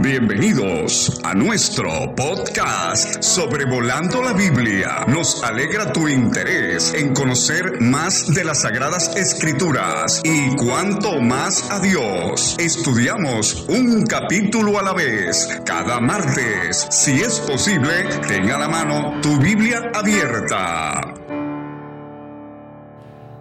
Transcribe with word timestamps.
Bienvenidos 0.00 1.20
a 1.22 1.34
nuestro 1.34 1.90
podcast 2.16 3.22
Sobrevolando 3.22 4.22
la 4.22 4.32
Biblia. 4.32 5.04
Nos 5.06 5.44
alegra 5.44 5.92
tu 5.92 6.08
interés 6.08 6.94
en 6.94 7.12
conocer 7.12 7.78
más 7.80 8.34
de 8.34 8.42
las 8.42 8.62
Sagradas 8.62 9.14
Escrituras 9.16 10.22
y 10.24 10.56
cuanto 10.56 11.20
más 11.20 11.70
a 11.70 11.78
Dios. 11.78 12.56
Estudiamos 12.58 13.66
un 13.68 14.06
capítulo 14.06 14.78
a 14.78 14.82
la 14.82 14.94
vez 14.94 15.60
cada 15.66 16.00
martes. 16.00 16.88
Si 16.90 17.20
es 17.20 17.38
posible, 17.40 18.04
tenga 18.26 18.56
a 18.56 18.60
la 18.60 18.68
mano 18.68 19.20
tu 19.20 19.38
Biblia 19.38 19.92
abierta. 19.94 21.00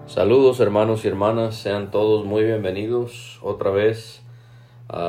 Saludos 0.05 0.59
hermanos 0.59 1.05
y 1.05 1.07
hermanas, 1.07 1.55
sean 1.55 1.89
todos 1.89 2.25
muy 2.25 2.43
bienvenidos 2.43 3.39
otra 3.41 3.71
vez 3.71 4.21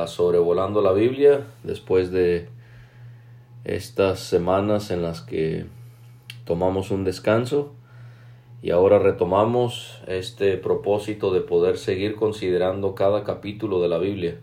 sobrevolando 0.06 0.80
la 0.80 0.92
Biblia 0.92 1.46
después 1.64 2.12
de 2.12 2.48
estas 3.64 4.20
semanas 4.20 4.90
en 4.90 5.02
las 5.02 5.20
que 5.20 5.66
tomamos 6.44 6.90
un 6.90 7.04
descanso 7.04 7.72
y 8.62 8.70
ahora 8.70 9.00
retomamos 9.00 10.00
este 10.06 10.56
propósito 10.56 11.32
de 11.32 11.40
poder 11.40 11.78
seguir 11.78 12.14
considerando 12.14 12.94
cada 12.94 13.24
capítulo 13.24 13.82
de 13.82 13.88
la 13.88 13.98
Biblia. 13.98 14.36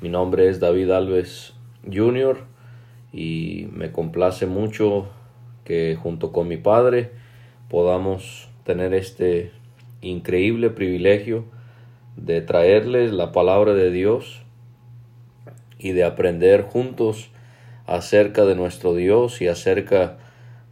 Mi 0.00 0.08
nombre 0.08 0.48
es 0.48 0.58
David 0.58 0.90
Alves 0.90 1.52
Jr. 1.84 2.38
y 3.12 3.68
me 3.72 3.92
complace 3.92 4.46
mucho 4.46 5.06
que 5.64 5.98
junto 6.02 6.32
con 6.32 6.48
mi 6.48 6.56
padre 6.56 7.10
podamos 7.68 8.48
tener 8.64 8.94
este 8.94 9.52
increíble 10.00 10.70
privilegio 10.70 11.44
de 12.16 12.40
traerles 12.40 13.12
la 13.12 13.32
palabra 13.32 13.74
de 13.74 13.90
Dios 13.90 14.45
y 15.78 15.92
de 15.92 16.04
aprender 16.04 16.62
juntos 16.62 17.30
acerca 17.86 18.44
de 18.44 18.54
nuestro 18.54 18.94
Dios 18.94 19.40
y 19.40 19.48
acerca 19.48 20.18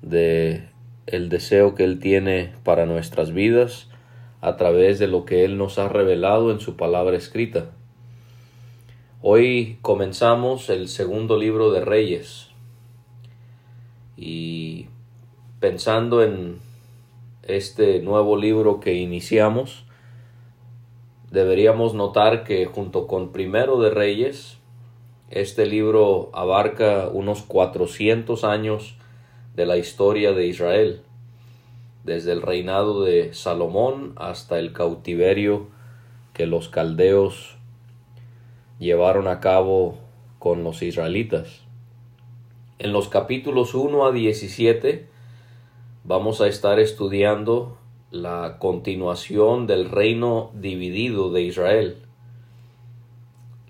de 0.02 0.68
el 1.06 1.28
deseo 1.28 1.74
que 1.74 1.84
Él 1.84 1.98
tiene 1.98 2.52
para 2.64 2.86
nuestras 2.86 3.32
vidas 3.32 3.88
a 4.40 4.56
través 4.56 4.98
de 4.98 5.06
lo 5.06 5.24
que 5.24 5.44
Él 5.44 5.58
nos 5.58 5.78
ha 5.78 5.88
revelado 5.88 6.50
en 6.50 6.60
su 6.60 6.76
palabra 6.76 7.16
escrita. 7.16 7.70
Hoy 9.22 9.78
comenzamos 9.80 10.68
el 10.68 10.88
segundo 10.88 11.38
libro 11.38 11.72
de 11.72 11.82
Reyes 11.82 12.48
y 14.16 14.86
pensando 15.60 16.22
en 16.22 16.58
este 17.42 18.00
nuevo 18.00 18.36
libro 18.36 18.80
que 18.80 18.94
iniciamos, 18.94 19.84
deberíamos 21.30 21.94
notar 21.94 22.44
que 22.44 22.66
junto 22.66 23.06
con 23.06 23.32
Primero 23.32 23.80
de 23.80 23.90
Reyes 23.90 24.58
este 25.34 25.66
libro 25.66 26.30
abarca 26.32 27.08
unos 27.12 27.42
400 27.42 28.44
años 28.44 28.94
de 29.56 29.66
la 29.66 29.76
historia 29.76 30.30
de 30.30 30.46
Israel, 30.46 31.00
desde 32.04 32.30
el 32.30 32.40
reinado 32.40 33.02
de 33.02 33.34
Salomón 33.34 34.12
hasta 34.14 34.60
el 34.60 34.72
cautiverio 34.72 35.66
que 36.34 36.46
los 36.46 36.68
caldeos 36.68 37.56
llevaron 38.78 39.26
a 39.26 39.40
cabo 39.40 39.98
con 40.38 40.62
los 40.62 40.82
israelitas. 40.82 41.62
En 42.78 42.92
los 42.92 43.08
capítulos 43.08 43.74
1 43.74 44.06
a 44.06 44.12
17 44.12 45.08
vamos 46.04 46.42
a 46.42 46.46
estar 46.46 46.78
estudiando 46.78 47.76
la 48.12 48.58
continuación 48.60 49.66
del 49.66 49.90
reino 49.90 50.52
dividido 50.54 51.32
de 51.32 51.42
Israel 51.42 52.03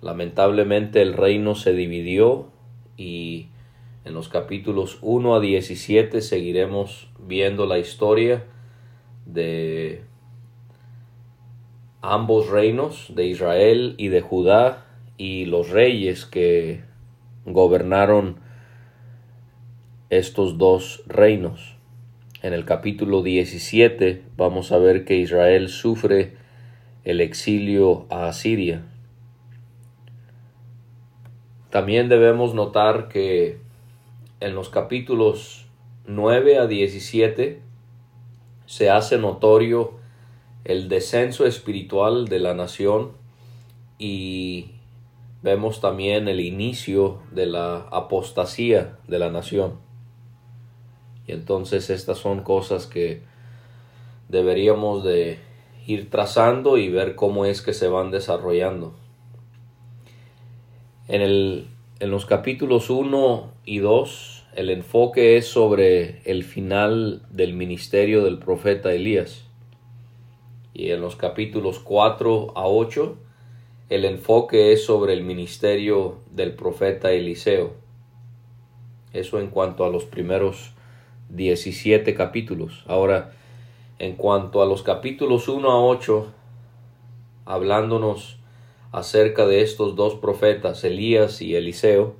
Lamentablemente 0.04 1.00
el 1.00 1.14
reino 1.14 1.54
se 1.54 1.72
dividió 1.72 2.50
y 2.98 3.46
en 4.04 4.12
los 4.12 4.28
capítulos 4.28 4.98
1 5.00 5.34
a 5.34 5.40
17 5.40 6.20
seguiremos 6.20 7.08
viendo 7.18 7.64
la 7.64 7.78
historia 7.78 8.44
de 9.24 10.02
ambos 12.02 12.50
reinos, 12.50 13.14
de 13.16 13.28
Israel 13.28 13.94
y 13.96 14.08
de 14.08 14.20
Judá, 14.20 14.84
y 15.16 15.46
los 15.46 15.70
reyes 15.70 16.26
que 16.26 16.82
gobernaron 17.46 18.36
estos 20.10 20.58
dos 20.58 21.02
reinos. 21.06 21.76
En 22.42 22.52
el 22.52 22.66
capítulo 22.66 23.22
17 23.22 24.22
vamos 24.36 24.70
a 24.70 24.76
ver 24.76 25.06
que 25.06 25.16
Israel 25.16 25.70
sufre 25.70 26.34
el 27.04 27.22
exilio 27.22 28.04
a 28.10 28.26
Asiria. 28.26 28.82
También 31.74 32.08
debemos 32.08 32.54
notar 32.54 33.08
que 33.08 33.58
en 34.38 34.54
los 34.54 34.68
capítulos 34.68 35.66
9 36.06 36.58
a 36.58 36.68
17 36.68 37.62
se 38.64 38.90
hace 38.90 39.18
notorio 39.18 39.94
el 40.62 40.88
descenso 40.88 41.46
espiritual 41.46 42.28
de 42.28 42.38
la 42.38 42.54
nación 42.54 43.10
y 43.98 44.70
vemos 45.42 45.80
también 45.80 46.28
el 46.28 46.38
inicio 46.38 47.18
de 47.32 47.46
la 47.46 47.78
apostasía 47.90 48.96
de 49.08 49.18
la 49.18 49.32
nación. 49.32 49.72
Y 51.26 51.32
entonces 51.32 51.90
estas 51.90 52.18
son 52.18 52.44
cosas 52.44 52.86
que 52.86 53.22
deberíamos 54.28 55.02
de 55.02 55.40
ir 55.88 56.08
trazando 56.08 56.78
y 56.78 56.88
ver 56.88 57.16
cómo 57.16 57.46
es 57.46 57.62
que 57.62 57.72
se 57.72 57.88
van 57.88 58.12
desarrollando. 58.12 58.94
En, 61.06 61.20
el, 61.20 61.66
en 62.00 62.10
los 62.10 62.24
capítulos 62.24 62.88
1 62.88 63.50
y 63.66 63.78
2 63.78 64.44
el 64.56 64.70
enfoque 64.70 65.36
es 65.36 65.48
sobre 65.48 66.22
el 66.24 66.44
final 66.44 67.22
del 67.30 67.54
ministerio 67.54 68.24
del 68.24 68.38
profeta 68.38 68.92
Elías. 68.92 69.44
Y 70.72 70.90
en 70.90 71.00
los 71.00 71.16
capítulos 71.16 71.80
4 71.80 72.52
a 72.54 72.66
8 72.66 73.16
el 73.90 74.04
enfoque 74.06 74.72
es 74.72 74.84
sobre 74.84 75.12
el 75.12 75.22
ministerio 75.22 76.20
del 76.30 76.54
profeta 76.54 77.12
Eliseo. 77.12 77.74
Eso 79.12 79.40
en 79.40 79.48
cuanto 79.48 79.84
a 79.84 79.90
los 79.90 80.04
primeros 80.04 80.72
17 81.28 82.14
capítulos. 82.14 82.82
Ahora, 82.86 83.32
en 83.98 84.16
cuanto 84.16 84.62
a 84.62 84.66
los 84.66 84.82
capítulos 84.82 85.48
1 85.48 85.70
a 85.70 85.84
8, 85.84 86.32
hablándonos 87.44 88.38
acerca 88.94 89.44
de 89.46 89.60
estos 89.60 89.96
dos 89.96 90.14
profetas, 90.14 90.84
Elías 90.84 91.42
y 91.42 91.56
Eliseo, 91.56 92.14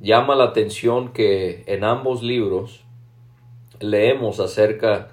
llama 0.00 0.36
la 0.36 0.44
atención 0.44 1.12
que 1.12 1.64
en 1.66 1.82
ambos 1.82 2.22
libros 2.22 2.84
leemos 3.80 4.38
acerca 4.38 5.08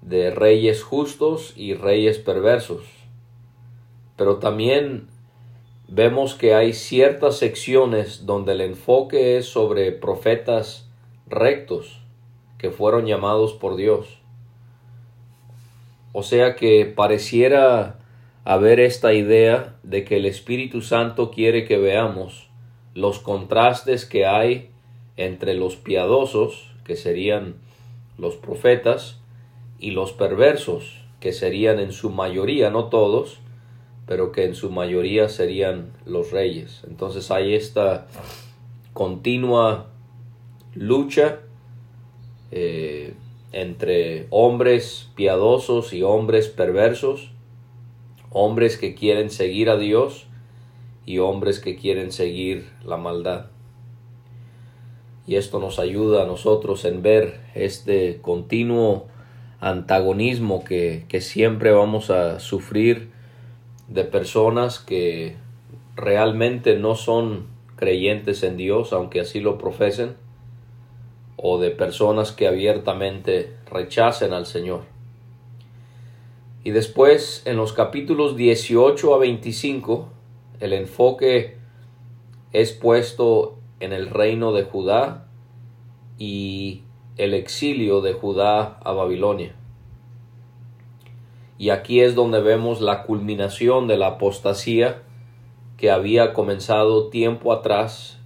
de 0.00 0.32
reyes 0.32 0.82
justos 0.82 1.52
y 1.56 1.74
reyes 1.74 2.18
perversos. 2.18 2.82
Pero 4.16 4.38
también 4.38 5.06
vemos 5.86 6.34
que 6.34 6.56
hay 6.56 6.72
ciertas 6.72 7.36
secciones 7.36 8.26
donde 8.26 8.52
el 8.52 8.60
enfoque 8.60 9.36
es 9.36 9.46
sobre 9.46 9.92
profetas 9.92 10.90
rectos 11.28 12.00
que 12.58 12.72
fueron 12.72 13.06
llamados 13.06 13.52
por 13.52 13.76
Dios. 13.76 14.18
O 16.12 16.24
sea 16.24 16.56
que 16.56 16.86
pareciera 16.86 18.01
a 18.44 18.56
ver 18.56 18.80
esta 18.80 19.12
idea 19.14 19.76
de 19.82 20.04
que 20.04 20.16
el 20.16 20.26
Espíritu 20.26 20.80
Santo 20.80 21.30
quiere 21.30 21.64
que 21.64 21.78
veamos 21.78 22.48
los 22.94 23.18
contrastes 23.18 24.04
que 24.04 24.26
hay 24.26 24.70
entre 25.16 25.54
los 25.54 25.76
piadosos, 25.76 26.70
que 26.84 26.96
serían 26.96 27.54
los 28.18 28.36
profetas, 28.36 29.18
y 29.78 29.90
los 29.90 30.12
perversos, 30.12 31.00
que 31.18 31.32
serían 31.32 31.80
en 31.80 31.92
su 31.92 32.10
mayoría, 32.10 32.70
no 32.70 32.84
todos, 32.84 33.38
pero 34.06 34.30
que 34.30 34.44
en 34.44 34.54
su 34.54 34.70
mayoría 34.70 35.28
serían 35.28 35.92
los 36.06 36.30
reyes. 36.30 36.82
Entonces 36.88 37.30
hay 37.30 37.54
esta 37.54 38.06
continua 38.92 39.88
lucha 40.74 41.40
eh, 42.50 43.14
entre 43.52 44.26
hombres 44.30 45.08
piadosos 45.16 45.92
y 45.92 46.02
hombres 46.02 46.48
perversos, 46.48 47.30
hombres 48.32 48.76
que 48.76 48.94
quieren 48.94 49.30
seguir 49.30 49.70
a 49.70 49.76
Dios 49.76 50.26
y 51.04 51.18
hombres 51.18 51.60
que 51.60 51.76
quieren 51.76 52.12
seguir 52.12 52.70
la 52.84 52.96
maldad. 52.96 53.46
Y 55.26 55.36
esto 55.36 55.60
nos 55.60 55.78
ayuda 55.78 56.22
a 56.22 56.26
nosotros 56.26 56.84
en 56.84 57.02
ver 57.02 57.40
este 57.54 58.20
continuo 58.20 59.06
antagonismo 59.60 60.64
que, 60.64 61.04
que 61.08 61.20
siempre 61.20 61.70
vamos 61.70 62.10
a 62.10 62.40
sufrir 62.40 63.10
de 63.88 64.04
personas 64.04 64.78
que 64.78 65.36
realmente 65.94 66.76
no 66.76 66.96
son 66.96 67.46
creyentes 67.76 68.42
en 68.42 68.56
Dios, 68.56 68.92
aunque 68.92 69.20
así 69.20 69.40
lo 69.40 69.58
profesen, 69.58 70.16
o 71.36 71.58
de 71.58 71.70
personas 71.70 72.32
que 72.32 72.48
abiertamente 72.48 73.54
rechacen 73.70 74.32
al 74.32 74.46
Señor. 74.46 74.91
Y 76.64 76.70
después, 76.70 77.42
en 77.44 77.56
los 77.56 77.72
capítulos 77.72 78.36
18 78.36 79.14
a 79.14 79.18
25, 79.18 80.08
el 80.60 80.72
enfoque 80.72 81.56
es 82.52 82.72
puesto 82.72 83.58
en 83.80 83.92
el 83.92 84.10
reino 84.10 84.52
de 84.52 84.62
Judá 84.62 85.26
y 86.18 86.82
el 87.16 87.34
exilio 87.34 88.00
de 88.00 88.12
Judá 88.12 88.78
a 88.84 88.92
Babilonia. 88.92 89.56
Y 91.58 91.70
aquí 91.70 92.00
es 92.00 92.14
donde 92.14 92.40
vemos 92.40 92.80
la 92.80 93.02
culminación 93.02 93.88
de 93.88 93.96
la 93.96 94.08
apostasía 94.08 95.02
que 95.76 95.90
había 95.90 96.32
comenzado 96.32 97.08
tiempo 97.08 97.52
atrás, 97.52 98.20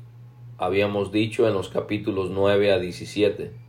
habíamos 0.58 1.10
dicho 1.10 1.48
en 1.48 1.54
los 1.54 1.70
capítulos 1.70 2.30
9 2.30 2.72
a 2.72 2.78
17. 2.78 3.65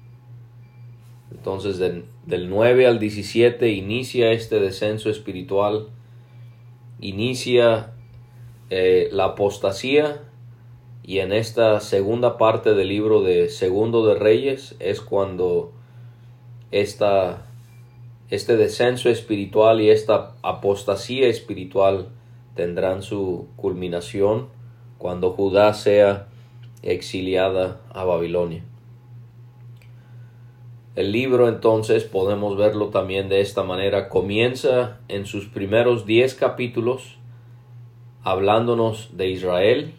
Entonces 1.31 1.77
del 1.77 2.50
9 2.50 2.88
al 2.88 3.00
17 3.00 3.69
inicia 3.69 4.31
este 4.31 4.59
descenso 4.59 5.09
espiritual, 5.09 5.89
inicia 7.00 7.94
eh, 8.69 9.09
la 9.12 9.25
apostasía 9.25 10.21
y 11.03 11.19
en 11.19 11.31
esta 11.31 11.79
segunda 11.79 12.38
parte 12.38 12.74
del 12.74 12.89
libro 12.89 13.21
de 13.21 13.50
Segundo 13.50 14.06
de 14.06 14.15
Reyes 14.15 14.75
es 14.79 15.00
cuando 15.00 15.71
esta, 16.71 17.45
este 18.29 18.57
descenso 18.57 19.09
espiritual 19.09 19.79
y 19.79 19.89
esta 19.89 20.35
apostasía 20.41 21.27
espiritual 21.27 22.09
tendrán 22.56 23.03
su 23.03 23.47
culminación 23.56 24.50
cuando 24.97 25.31
Judá 25.31 25.74
sea 25.74 26.27
exiliada 26.81 27.79
a 27.94 28.03
Babilonia. 28.03 28.63
El 30.98 31.12
libro 31.12 31.48
entonces 31.48 32.06
podemos 32.06 32.58
verlo 32.58 32.88
también 32.88 33.30
de 33.30 33.40
esta 33.40 33.62
manera. 33.62 34.10
Comienza 34.10 34.98
en 35.10 35.28
sus 35.28 35.46
primeros 35.46 36.08
diez 36.08 36.34
capítulos 36.34 37.18
hablándonos 38.24 39.16
de 39.16 39.30
Israel, 39.30 39.94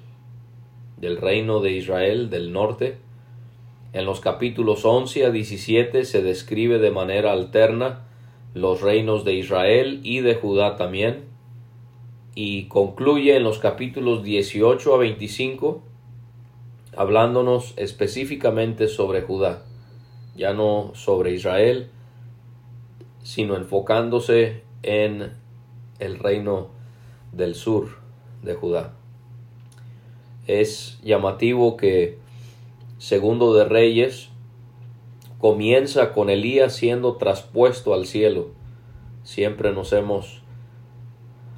del 0.97 1.19
reino 1.19 1.61
de 1.61 1.71
Israel 1.71 2.31
del 2.31 2.53
norte. 2.53 2.97
En 3.93 4.07
los 4.07 4.19
capítulos 4.19 4.85
11 4.85 5.27
a 5.27 5.31
17 5.31 6.05
se 6.05 6.21
describe 6.21 6.81
de 6.81 6.91
manera 6.91 7.31
alterna 7.31 8.01
los 8.55 8.81
reinos 8.81 9.25
de 9.25 9.35
Israel 9.35 10.01
y 10.03 10.19
de 10.19 10.35
Judá 10.35 10.75
también. 10.75 11.27
Y 12.35 12.65
concluye 12.65 13.37
en 13.37 13.45
los 13.45 13.61
capítulos 13.61 14.25
18 14.25 14.93
a 14.93 14.99
25 14.99 15.81
hablándonos 16.97 17.75
específicamente 17.77 18.89
sobre 18.89 19.23
Judá, 19.23 19.63
ya 20.39 20.55
no 20.55 20.93
sobre 20.95 21.33
Israel, 21.33 21.91
sino 23.23 23.57
enfocándose 23.57 24.63
en 24.83 25.33
el 25.99 26.19
reino 26.19 26.69
del 27.33 27.57
sur 27.57 27.99
de 28.43 28.55
Judá. 28.55 28.95
Es 30.47 30.99
llamativo 31.03 31.77
que 31.77 32.19
Segundo 32.99 33.53
de 33.55 33.65
Reyes 33.65 34.29
comienza 35.39 36.13
con 36.13 36.31
Elías 36.31 36.75
siendo 36.75 37.17
traspuesto 37.17 37.93
al 37.93 38.07
cielo. 38.07 38.49
Siempre 39.25 39.73
nos 39.73 39.93
hemos 39.93 40.43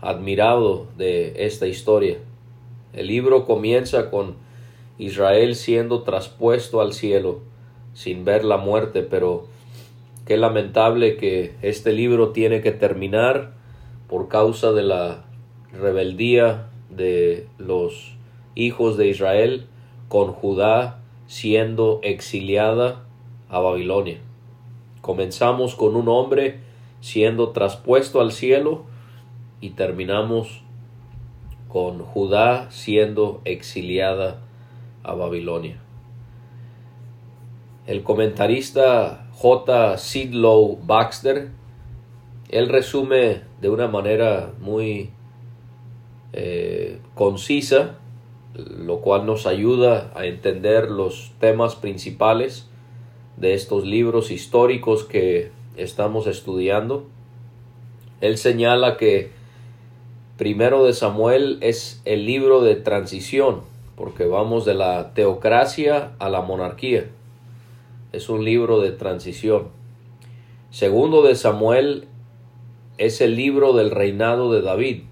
admirado 0.00 0.86
de 0.96 1.46
esta 1.46 1.66
historia. 1.66 2.18
El 2.92 3.06
libro 3.06 3.44
comienza 3.44 4.10
con 4.10 4.36
Israel 4.98 5.54
siendo 5.54 6.02
traspuesto 6.02 6.80
al 6.80 6.92
cielo 6.92 7.49
sin 7.94 8.24
ver 8.24 8.44
la 8.44 8.56
muerte, 8.56 9.02
pero 9.02 9.46
qué 10.26 10.36
lamentable 10.36 11.16
que 11.16 11.54
este 11.62 11.92
libro 11.92 12.30
tiene 12.30 12.60
que 12.60 12.72
terminar 12.72 13.52
por 14.08 14.28
causa 14.28 14.72
de 14.72 14.82
la 14.82 15.24
rebeldía 15.72 16.68
de 16.88 17.46
los 17.58 18.14
hijos 18.54 18.96
de 18.96 19.08
Israel 19.08 19.66
con 20.08 20.32
Judá 20.32 21.00
siendo 21.26 22.00
exiliada 22.02 23.04
a 23.48 23.60
Babilonia. 23.60 24.18
Comenzamos 25.00 25.74
con 25.74 25.96
un 25.96 26.08
hombre 26.08 26.58
siendo 27.00 27.50
traspuesto 27.50 28.20
al 28.20 28.32
cielo 28.32 28.84
y 29.60 29.70
terminamos 29.70 30.62
con 31.68 32.00
Judá 32.00 32.70
siendo 32.70 33.40
exiliada 33.44 34.40
a 35.04 35.14
Babilonia. 35.14 35.78
El 37.90 38.04
comentarista 38.04 39.26
J. 39.32 39.98
Sidlow 39.98 40.78
Baxter, 40.80 41.48
él 42.48 42.68
resume 42.68 43.40
de 43.60 43.68
una 43.68 43.88
manera 43.88 44.52
muy 44.60 45.10
eh, 46.32 47.00
concisa, 47.16 47.96
lo 48.54 49.00
cual 49.00 49.26
nos 49.26 49.44
ayuda 49.48 50.12
a 50.14 50.26
entender 50.26 50.88
los 50.88 51.32
temas 51.40 51.74
principales 51.74 52.68
de 53.36 53.54
estos 53.54 53.84
libros 53.84 54.30
históricos 54.30 55.02
que 55.02 55.50
estamos 55.76 56.28
estudiando. 56.28 57.06
Él 58.20 58.38
señala 58.38 58.98
que 58.98 59.32
Primero 60.36 60.84
de 60.84 60.92
Samuel 60.92 61.58
es 61.60 62.02
el 62.04 62.24
libro 62.24 62.62
de 62.62 62.76
transición, 62.76 63.62
porque 63.96 64.26
vamos 64.26 64.64
de 64.64 64.74
la 64.74 65.12
teocracia 65.12 66.12
a 66.20 66.28
la 66.28 66.40
monarquía. 66.40 67.08
Es 68.12 68.28
un 68.28 68.44
libro 68.44 68.80
de 68.80 68.90
transición. 68.90 69.68
Segundo 70.70 71.22
de 71.22 71.36
Samuel 71.36 72.08
es 72.98 73.20
el 73.20 73.36
libro 73.36 73.72
del 73.72 73.90
reinado 73.90 74.52
de 74.52 74.62
David. 74.62 75.02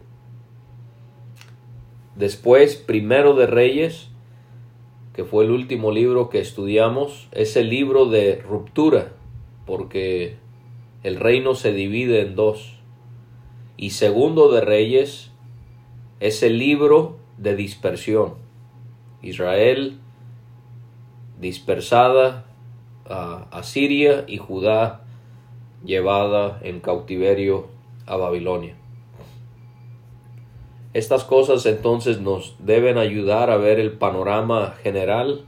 Después, 2.17 2.75
Primero 2.75 3.35
de 3.35 3.47
Reyes, 3.47 4.09
que 5.15 5.25
fue 5.25 5.45
el 5.45 5.53
último 5.53 5.93
libro 5.93 6.29
que 6.29 6.41
estudiamos, 6.41 7.29
es 7.31 7.57
el 7.57 7.71
libro 7.71 8.07
de 8.07 8.37
ruptura, 8.37 9.13
porque 9.65 10.37
el 11.05 11.21
reino 11.21 11.55
se 11.55 11.73
divide 11.73 12.23
en 12.23 12.35
dos. 12.35 12.75
Y 13.77 13.91
Segundo 13.91 14.51
de 14.51 14.61
Reyes 14.61 15.31
es 16.19 16.43
el 16.43 16.59
libro 16.59 17.17
de 17.37 17.55
dispersión. 17.55 18.35
Israel 19.23 19.99
dispersada 21.41 22.48
a, 23.09 23.63
Siria 23.63 24.25
y 24.27 24.39
Judá 24.39 25.03
llevada 25.85 26.59
en 26.63 26.81
cautiverio 26.81 27.69
a 28.07 28.17
Babilonia. 28.17 28.75
Estas 30.95 31.25
cosas 31.25 31.65
entonces 31.67 32.21
nos 32.21 32.57
deben 32.59 32.99
ayudar 32.99 33.51
a 33.51 33.57
ver 33.57 33.79
el 33.79 33.93
panorama 33.93 34.75
general 34.83 35.45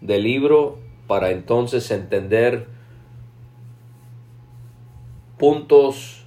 del 0.00 0.22
libro 0.22 0.78
para 1.06 1.30
entonces 1.30 1.90
entender 1.90 2.68
puntos 5.36 6.24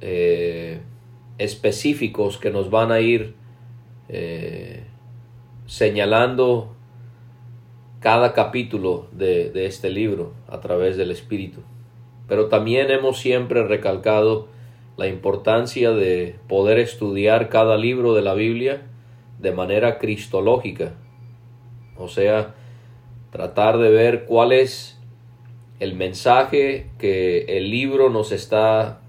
eh, 0.00 0.80
específicos 1.38 2.38
que 2.38 2.50
nos 2.50 2.70
van 2.70 2.92
a 2.92 3.00
ir 3.00 3.34
eh, 4.08 4.84
señalando 5.66 6.75
cada 8.00 8.32
capítulo 8.32 9.06
de, 9.12 9.50
de 9.50 9.66
este 9.66 9.90
libro 9.90 10.32
a 10.48 10.60
través 10.60 10.96
del 10.96 11.10
Espíritu. 11.10 11.60
Pero 12.28 12.48
también 12.48 12.90
hemos 12.90 13.18
siempre 13.18 13.62
recalcado 13.64 14.48
la 14.96 15.06
importancia 15.06 15.90
de 15.90 16.36
poder 16.48 16.78
estudiar 16.78 17.48
cada 17.48 17.76
libro 17.76 18.14
de 18.14 18.22
la 18.22 18.34
Biblia 18.34 18.82
de 19.38 19.52
manera 19.52 19.98
cristológica, 19.98 20.94
o 21.98 22.08
sea, 22.08 22.54
tratar 23.30 23.78
de 23.78 23.90
ver 23.90 24.24
cuál 24.24 24.52
es 24.52 24.98
el 25.78 25.94
mensaje 25.94 26.90
que 26.98 27.44
el 27.58 27.70
libro 27.70 28.08
nos 28.08 28.32
está 28.32 29.00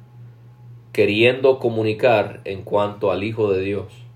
queriendo 0.91 1.59
comunicar 1.59 2.41
en 2.43 2.63
cuanto 2.63 3.11
al 3.11 3.23
Hijo 3.23 3.51
de 3.51 3.61
Dios. 3.61 4.06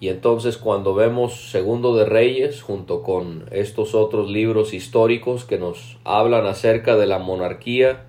Y 0.00 0.08
entonces 0.08 0.58
cuando 0.58 0.94
vemos 0.94 1.50
Segundo 1.50 1.96
de 1.96 2.04
Reyes 2.04 2.62
junto 2.62 3.02
con 3.02 3.46
estos 3.50 3.94
otros 3.94 4.30
libros 4.30 4.72
históricos 4.72 5.44
que 5.44 5.58
nos 5.58 5.98
hablan 6.04 6.46
acerca 6.46 6.96
de 6.96 7.06
la 7.06 7.18
monarquía 7.18 8.04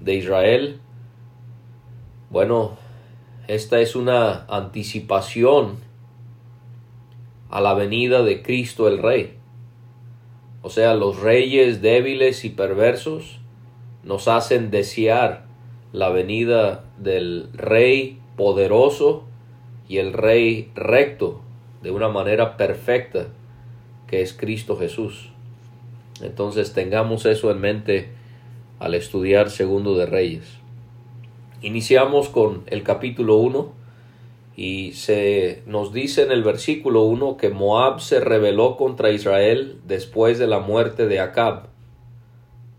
de 0.00 0.14
Israel, 0.14 0.80
bueno, 2.30 2.76
esta 3.46 3.80
es 3.80 3.94
una 3.94 4.44
anticipación 4.46 5.76
a 7.48 7.60
la 7.60 7.74
venida 7.74 8.22
de 8.22 8.42
Cristo 8.42 8.88
el 8.88 8.98
Rey. 8.98 9.36
O 10.62 10.70
sea, 10.70 10.94
los 10.94 11.20
reyes 11.20 11.80
débiles 11.80 12.44
y 12.44 12.50
perversos 12.50 13.38
nos 14.04 14.28
hacen 14.28 14.70
desear 14.70 15.46
la 15.92 16.10
venida 16.10 16.84
del 16.98 17.48
Rey 17.54 18.20
poderoso 18.36 19.24
y 19.90 19.98
el 19.98 20.12
Rey 20.12 20.70
recto 20.76 21.40
de 21.82 21.90
una 21.90 22.08
manera 22.08 22.56
perfecta 22.56 23.26
que 24.06 24.22
es 24.22 24.32
Cristo 24.32 24.76
Jesús. 24.76 25.30
Entonces 26.22 26.72
tengamos 26.72 27.26
eso 27.26 27.50
en 27.50 27.60
mente 27.60 28.10
al 28.78 28.94
estudiar 28.94 29.50
Segundo 29.50 29.96
de 29.96 30.06
Reyes. 30.06 30.44
Iniciamos 31.60 32.28
con 32.28 32.62
el 32.66 32.84
capítulo 32.84 33.38
1 33.38 33.72
Y 34.56 34.92
se 34.92 35.64
nos 35.66 35.92
dice 35.92 36.22
en 36.22 36.30
el 36.30 36.44
versículo 36.44 37.02
1 37.02 37.36
que 37.36 37.50
Moab 37.50 38.00
se 38.00 38.20
rebeló 38.20 38.76
contra 38.76 39.10
Israel 39.10 39.80
después 39.88 40.38
de 40.38 40.46
la 40.46 40.60
muerte 40.60 41.08
de 41.08 41.18
Acab, 41.18 41.66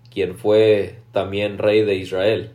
quien 0.10 0.38
fue 0.38 1.00
también 1.12 1.58
rey 1.58 1.82
de 1.82 1.96
Israel. 1.96 2.52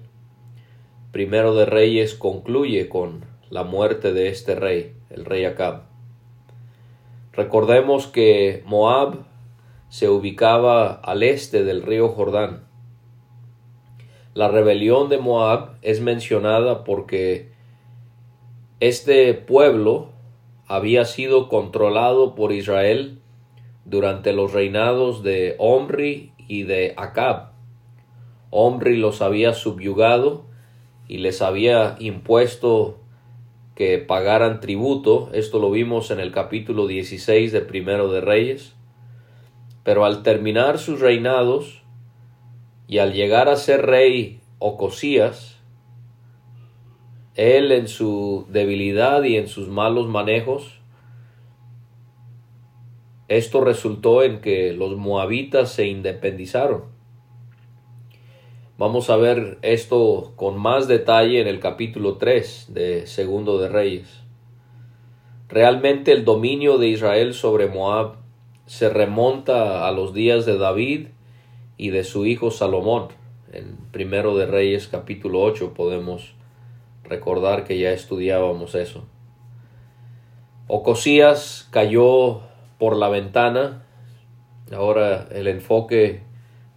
Primero 1.12 1.54
de 1.54 1.66
Reyes 1.66 2.14
concluye 2.14 2.88
con 2.88 3.35
la 3.50 3.64
muerte 3.64 4.12
de 4.12 4.28
este 4.28 4.54
rey, 4.54 4.94
el 5.10 5.24
rey 5.24 5.44
Acab. 5.44 5.82
Recordemos 7.32 8.06
que 8.06 8.62
Moab 8.66 9.24
se 9.88 10.08
ubicaba 10.08 10.92
al 10.92 11.22
este 11.22 11.64
del 11.64 11.82
río 11.82 12.08
Jordán. 12.08 12.64
La 14.34 14.48
rebelión 14.48 15.08
de 15.08 15.18
Moab 15.18 15.76
es 15.82 16.00
mencionada 16.00 16.84
porque 16.84 17.52
este 18.80 19.32
pueblo 19.34 20.10
había 20.66 21.04
sido 21.04 21.48
controlado 21.48 22.34
por 22.34 22.52
Israel 22.52 23.20
durante 23.84 24.32
los 24.32 24.52
reinados 24.52 25.22
de 25.22 25.54
Omri 25.58 26.32
y 26.48 26.64
de 26.64 26.94
Acab. 26.96 27.52
Omri 28.50 28.96
los 28.96 29.22
había 29.22 29.54
subyugado 29.54 30.44
y 31.08 31.18
les 31.18 31.40
había 31.40 31.96
impuesto 32.00 32.98
que 33.76 33.98
pagaran 33.98 34.60
tributo. 34.60 35.30
Esto 35.34 35.60
lo 35.60 35.70
vimos 35.70 36.10
en 36.10 36.18
el 36.18 36.32
capítulo 36.32 36.86
16 36.86 37.52
de 37.52 37.60
Primero 37.60 38.10
de 38.10 38.22
Reyes. 38.22 38.74
Pero 39.84 40.06
al 40.06 40.22
terminar 40.24 40.78
sus 40.78 40.98
reinados 40.98 41.82
y 42.88 42.98
al 42.98 43.12
llegar 43.12 43.48
a 43.48 43.56
ser 43.56 43.84
rey 43.84 44.40
Ocosías, 44.58 45.58
él 47.34 47.70
en 47.70 47.86
su 47.86 48.46
debilidad 48.48 49.22
y 49.24 49.36
en 49.36 49.46
sus 49.46 49.68
malos 49.68 50.08
manejos, 50.08 50.80
esto 53.28 53.60
resultó 53.60 54.22
en 54.22 54.40
que 54.40 54.72
los 54.72 54.96
moabitas 54.96 55.70
se 55.70 55.86
independizaron. 55.86 56.95
Vamos 58.78 59.08
a 59.08 59.16
ver 59.16 59.56
esto 59.62 60.34
con 60.36 60.58
más 60.58 60.86
detalle 60.86 61.40
en 61.40 61.46
el 61.46 61.60
capítulo 61.60 62.18
3 62.18 62.74
de 62.74 63.06
Segundo 63.06 63.56
de 63.58 63.70
Reyes. 63.70 64.20
Realmente 65.48 66.12
el 66.12 66.26
dominio 66.26 66.76
de 66.76 66.88
Israel 66.88 67.32
sobre 67.32 67.68
Moab 67.68 68.16
se 68.66 68.90
remonta 68.90 69.88
a 69.88 69.92
los 69.92 70.12
días 70.12 70.44
de 70.44 70.58
David 70.58 71.06
y 71.78 71.88
de 71.88 72.04
su 72.04 72.26
hijo 72.26 72.50
Salomón. 72.50 73.08
En 73.50 73.78
Primero 73.92 74.36
de 74.36 74.44
Reyes 74.44 74.88
capítulo 74.88 75.40
8 75.40 75.72
podemos 75.72 76.34
recordar 77.02 77.64
que 77.64 77.78
ya 77.78 77.92
estudiábamos 77.92 78.74
eso. 78.74 79.04
Ocosías 80.66 81.66
cayó 81.70 82.42
por 82.78 82.98
la 82.98 83.08
ventana. 83.08 83.86
Ahora 84.70 85.28
el 85.30 85.46
enfoque 85.46 86.26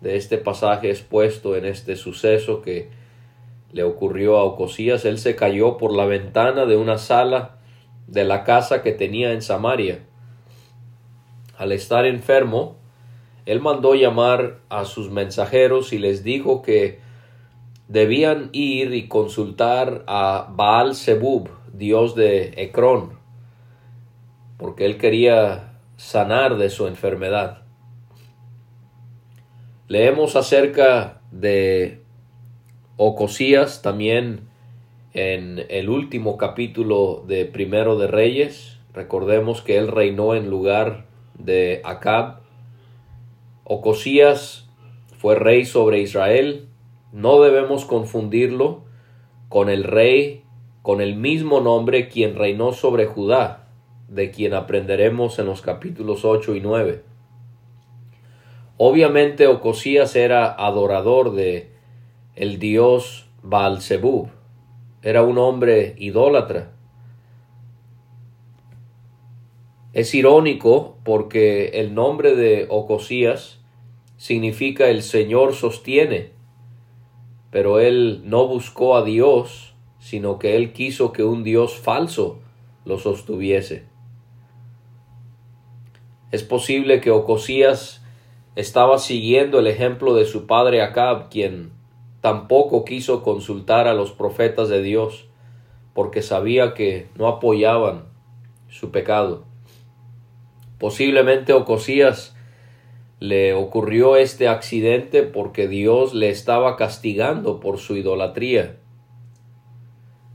de 0.01 0.15
este 0.15 0.38
pasaje 0.38 0.89
es 0.89 1.01
puesto 1.01 1.56
en 1.56 1.65
este 1.65 1.96
suceso 1.96 2.62
que 2.62 2.89
le 3.72 3.84
ocurrió 3.84 4.38
a 4.38 4.44
Ocosías. 4.44 5.06
Él 5.06 5.18
se 5.18 5.36
cayó 5.36 5.77
por 5.77 5.94
la 5.94 6.06
ventana 6.06 6.65
de 6.65 6.77
una 6.77 6.98
sala 6.98 7.58
de 8.08 8.24
la 8.24 8.44
casa 8.44 8.82
que 8.82 8.91
tenía 8.91 9.34
en 9.34 9.41
Samaria. 9.41 10.00
Al 11.58 11.72
estar 11.72 12.06
enfermo, 12.06 12.77
él 13.46 13.62
mandó 13.62 13.96
llamar 13.96 14.60
a 14.70 14.86
sus 14.86 15.10
mensajeros 15.10 15.94
y 15.94 15.98
les 15.98 16.24
dijo 16.24 16.62
que 16.62 17.00
debían 17.88 18.50
ir 18.53 18.94
y 18.94 19.08
consultar 19.08 20.03
a 20.08 20.48
Baal 20.51 20.96
Zebub, 20.96 21.50
dios 21.74 22.15
de 22.15 22.53
Ecrón, 22.58 23.18
porque 24.58 24.86
él 24.86 24.98
quería 24.98 25.79
sanar 25.98 26.58
de 26.58 26.70
su 26.70 26.88
enfermedad. 26.88 27.63
Leemos 29.89 30.38
acerca 30.38 31.19
de 31.31 32.00
Ocosías 32.96 33.81
también 33.81 34.48
en 35.13 35.65
el 35.67 35.89
último 35.89 36.38
capítulo 36.38 37.25
de 37.27 37.43
Primero 37.43 37.98
de 37.98 38.08
Reyes. 38.08 38.77
Recordemos 38.93 39.62
que 39.62 39.77
él 39.77 39.89
reinó 39.89 40.36
en 40.36 40.50
lugar 40.50 41.08
de 41.38 41.81
Acab. 41.84 42.39
Ocosías 43.65 44.69
fue 45.17 45.36
rey 45.36 45.65
sobre 45.65 46.00
Israel 46.00 46.69
no 47.12 47.41
debemos 47.41 47.86
confundirlo 47.86 48.84
con 49.48 49.69
el 49.69 49.84
rey 49.84 50.43
con 50.84 51.01
el 51.01 51.15
mismo 51.15 51.60
nombre 51.60 52.08
quien 52.08 52.36
reinó 52.36 52.72
sobre 52.72 53.08
Judá, 53.08 53.67
de 54.08 54.29
quien 54.29 54.53
aprenderemos 54.53 55.39
en 55.39 55.48
los 55.48 55.62
capítulos 55.62 56.24
8 56.24 56.55
y 56.55 56.62
9. 56.62 57.03
Obviamente 58.79 59.45
Ocosías 59.45 60.15
era 60.15 60.51
adorador 60.51 61.36
de 61.36 61.69
el 62.36 62.57
dios 62.57 63.29
Baal-Zebub. 63.43 64.29
Era 65.03 65.21
un 65.21 65.38
hombre 65.38 65.93
idólatra. 66.00 66.71
Es 69.93 70.15
irónico 70.15 70.98
porque 71.03 71.67
el 71.75 71.93
nombre 71.93 72.36
de 72.36 72.65
Ocosías 72.69 73.59
significa 74.17 74.88
el 74.88 75.03
Señor 75.03 75.53
sostiene 75.53 76.39
pero 77.51 77.79
él 77.79 78.21
no 78.25 78.48
buscó 78.48 78.95
a 78.95 79.03
Dios, 79.03 79.74
sino 80.00 80.39
que 80.39 80.55
él 80.55 80.71
quiso 80.71 81.12
que 81.12 81.24
un 81.24 81.43
Dios 81.43 81.77
falso 81.77 82.39
lo 82.86 83.00
sostuviese. 83.00 83.86
Es 86.31 86.43
posible 86.43 87.01
que 87.01 87.09
Ocosías 87.09 87.99
estaba 88.59 88.99
siguiendo 88.99 89.59
el 89.59 89.67
ejemplo 89.67 90.13
de 90.15 90.25
su 90.25 90.45
padre 90.45 90.81
Acab, 90.81 91.29
quien 91.29 91.71
tampoco 92.19 92.83
quiso 92.83 93.23
consultar 93.23 93.87
a 93.87 93.93
los 93.93 94.11
profetas 94.11 94.67
de 94.67 94.81
Dios, 94.81 95.29
porque 95.93 96.21
sabía 96.21 96.73
que 96.73 97.07
no 97.15 97.29
apoyaban 97.29 98.03
su 98.67 98.91
pecado. 98.91 99.45
Posiblemente 100.77 101.53
Ocosías 101.53 102.35
le 103.21 103.53
ocurrió 103.53 104.17
este 104.17 104.49
accidente 104.49 105.23
porque 105.23 105.69
Dios 105.69 106.13
le 106.13 106.29
estaba 106.29 106.75
castigando 106.75 107.61
por 107.61 107.77
su 107.77 107.95
idolatría. 107.95 108.75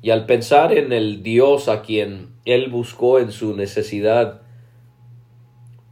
Y 0.01 0.09
al 0.11 0.25
pensar 0.25 0.73
en 0.73 0.95
el 0.95 1.23
Dios 1.23 1.69
a 1.69 1.83
quien 1.83 2.31
él 2.47 2.71
buscó 2.71 3.19
en 3.19 3.33
su 3.33 3.55
necesidad, 3.55 4.41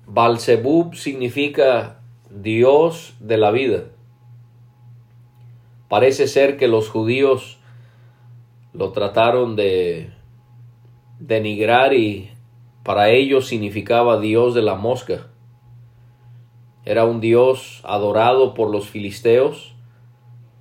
Balzebub 0.07 0.95
significa 0.95 1.99
Dios 2.41 3.15
de 3.21 3.37
la 3.37 3.51
vida. 3.51 3.85
Parece 5.89 6.27
ser 6.27 6.57
que 6.57 6.67
los 6.67 6.89
judíos 6.89 7.59
lo 8.73 8.93
trataron 8.93 9.55
de 9.55 10.11
denigrar 11.19 11.93
y 11.93 12.31
para 12.85 13.11
ellos 13.11 13.47
significaba 13.49 14.19
Dios 14.19 14.55
de 14.55 14.63
la 14.63 14.77
mosca. 14.77 15.27
Era 16.87 17.05
un 17.05 17.21
dios 17.21 17.83
adorado 17.85 18.55
por 18.55 18.71
los 18.71 18.89
filisteos, 18.89 19.75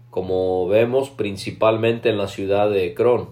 como 0.09 0.67
vemos 0.67 1.09
principalmente 1.09 2.09
en 2.09 2.17
la 2.17 2.27
ciudad 2.27 2.69
de 2.69 2.87
Ecrón. 2.87 3.29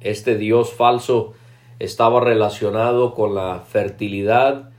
Este 0.00 0.36
dios 0.36 0.74
falso 0.74 1.32
estaba 1.78 2.20
relacionado 2.20 3.14
con 3.14 3.34
la 3.34 3.60
fertilidad 3.60 4.73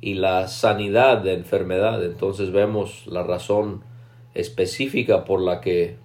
y 0.00 0.14
la 0.14 0.48
sanidad 0.48 1.18
de 1.18 1.34
enfermedad. 1.34 2.04
Entonces 2.04 2.52
vemos 2.52 3.06
la 3.06 3.22
razón 3.22 3.82
específica 4.34 5.24
por 5.24 5.40
la 5.40 5.60
que 5.60 5.96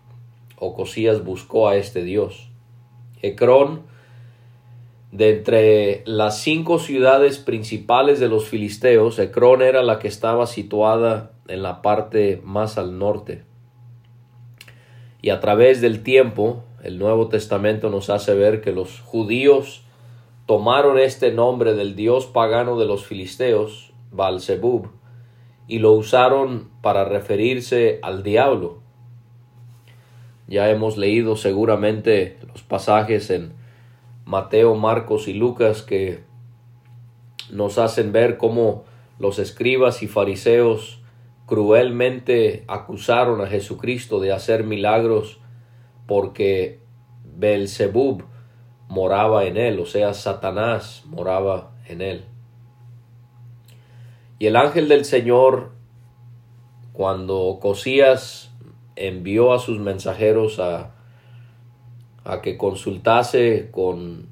Ocosías 0.57 1.23
buscó 1.23 1.67
a 1.67 1.75
este 1.75 2.03
dios. 2.03 2.49
Ecrón 3.21 3.83
de 5.11 5.37
entre 5.37 6.01
las 6.05 6.39
cinco 6.39 6.79
ciudades 6.79 7.37
principales 7.37 8.19
de 8.19 8.29
los 8.29 8.45
filisteos, 8.45 9.19
Ecrón 9.19 9.61
era 9.61 9.83
la 9.83 9.99
que 9.99 10.07
estaba 10.07 10.47
situada 10.47 11.31
en 11.47 11.61
la 11.61 11.81
parte 11.83 12.41
más 12.43 12.77
al 12.77 12.97
norte. 12.97 13.43
Y 15.21 15.29
a 15.29 15.39
través 15.39 15.81
del 15.81 16.01
tiempo, 16.01 16.63
el 16.83 16.97
Nuevo 16.97 17.27
Testamento 17.27 17.89
nos 17.89 18.09
hace 18.09 18.33
ver 18.33 18.61
que 18.61 18.71
los 18.71 19.01
judíos 19.01 19.82
tomaron 20.45 20.99
este 20.99 21.31
nombre 21.31 21.73
del 21.73 21.95
dios 21.95 22.25
pagano 22.25 22.77
de 22.77 22.85
los 22.85 23.05
filisteos, 23.05 23.93
Balzebub, 24.11 24.89
y 25.67 25.79
lo 25.79 25.93
usaron 25.93 26.69
para 26.81 27.05
referirse 27.05 27.99
al 28.01 28.23
diablo. 28.23 28.79
Ya 30.47 30.69
hemos 30.69 30.97
leído 30.97 31.37
seguramente 31.37 32.37
los 32.47 32.63
pasajes 32.63 33.29
en 33.29 33.53
Mateo, 34.25 34.75
Marcos 34.75 35.27
y 35.27 35.33
Lucas 35.33 35.81
que 35.81 36.23
nos 37.49 37.77
hacen 37.77 38.11
ver 38.11 38.37
cómo 38.37 38.83
los 39.19 39.39
escribas 39.39 40.03
y 40.03 40.07
fariseos 40.07 41.01
cruelmente 41.45 42.63
acusaron 42.67 43.41
a 43.41 43.47
Jesucristo 43.47 44.19
de 44.19 44.31
hacer 44.33 44.63
milagros 44.63 45.39
porque 46.07 46.79
Belzebub 47.23 48.25
moraba 48.93 49.45
en 49.45 49.57
él, 49.57 49.79
o 49.79 49.87
sea, 49.87 50.13
Satanás 50.13 51.01
moraba 51.07 51.71
en 51.87 52.01
él. 52.01 52.25
Y 54.37 54.45
el 54.45 54.55
ángel 54.55 54.87
del 54.87 55.03
Señor, 55.03 55.71
cuando 56.93 57.57
Cosías 57.59 58.51
envió 58.95 59.51
a 59.51 59.59
sus 59.59 59.79
mensajeros 59.79 60.59
a, 60.59 60.91
a 62.23 62.41
que 62.41 62.55
consultase 62.55 63.69
con 63.71 64.27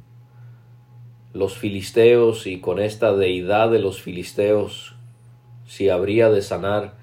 los 1.33 1.57
filisteos 1.57 2.45
y 2.45 2.61
con 2.61 2.79
esta 2.79 3.15
deidad 3.15 3.71
de 3.71 3.79
los 3.79 4.01
filisteos 4.01 4.95
si 5.65 5.89
habría 5.89 6.29
de 6.29 6.43
sanar, 6.43 6.93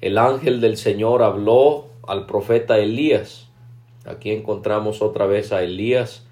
el 0.00 0.16
ángel 0.16 0.62
del 0.62 0.78
Señor 0.78 1.22
habló 1.22 1.88
al 2.06 2.24
profeta 2.24 2.78
Elías. 2.78 3.50
Aquí 4.06 4.30
encontramos 4.30 5.02
otra 5.02 5.26
vez 5.26 5.52
a 5.52 5.62
Elías 5.62 6.26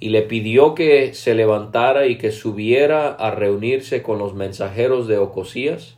y 0.00 0.10
le 0.10 0.22
pidió 0.22 0.74
que 0.74 1.14
se 1.14 1.34
levantara 1.34 2.06
y 2.06 2.18
que 2.18 2.30
subiera 2.30 3.08
a 3.08 3.30
reunirse 3.30 4.02
con 4.02 4.18
los 4.18 4.34
mensajeros 4.34 5.06
de 5.08 5.18
Ocosías 5.18 5.96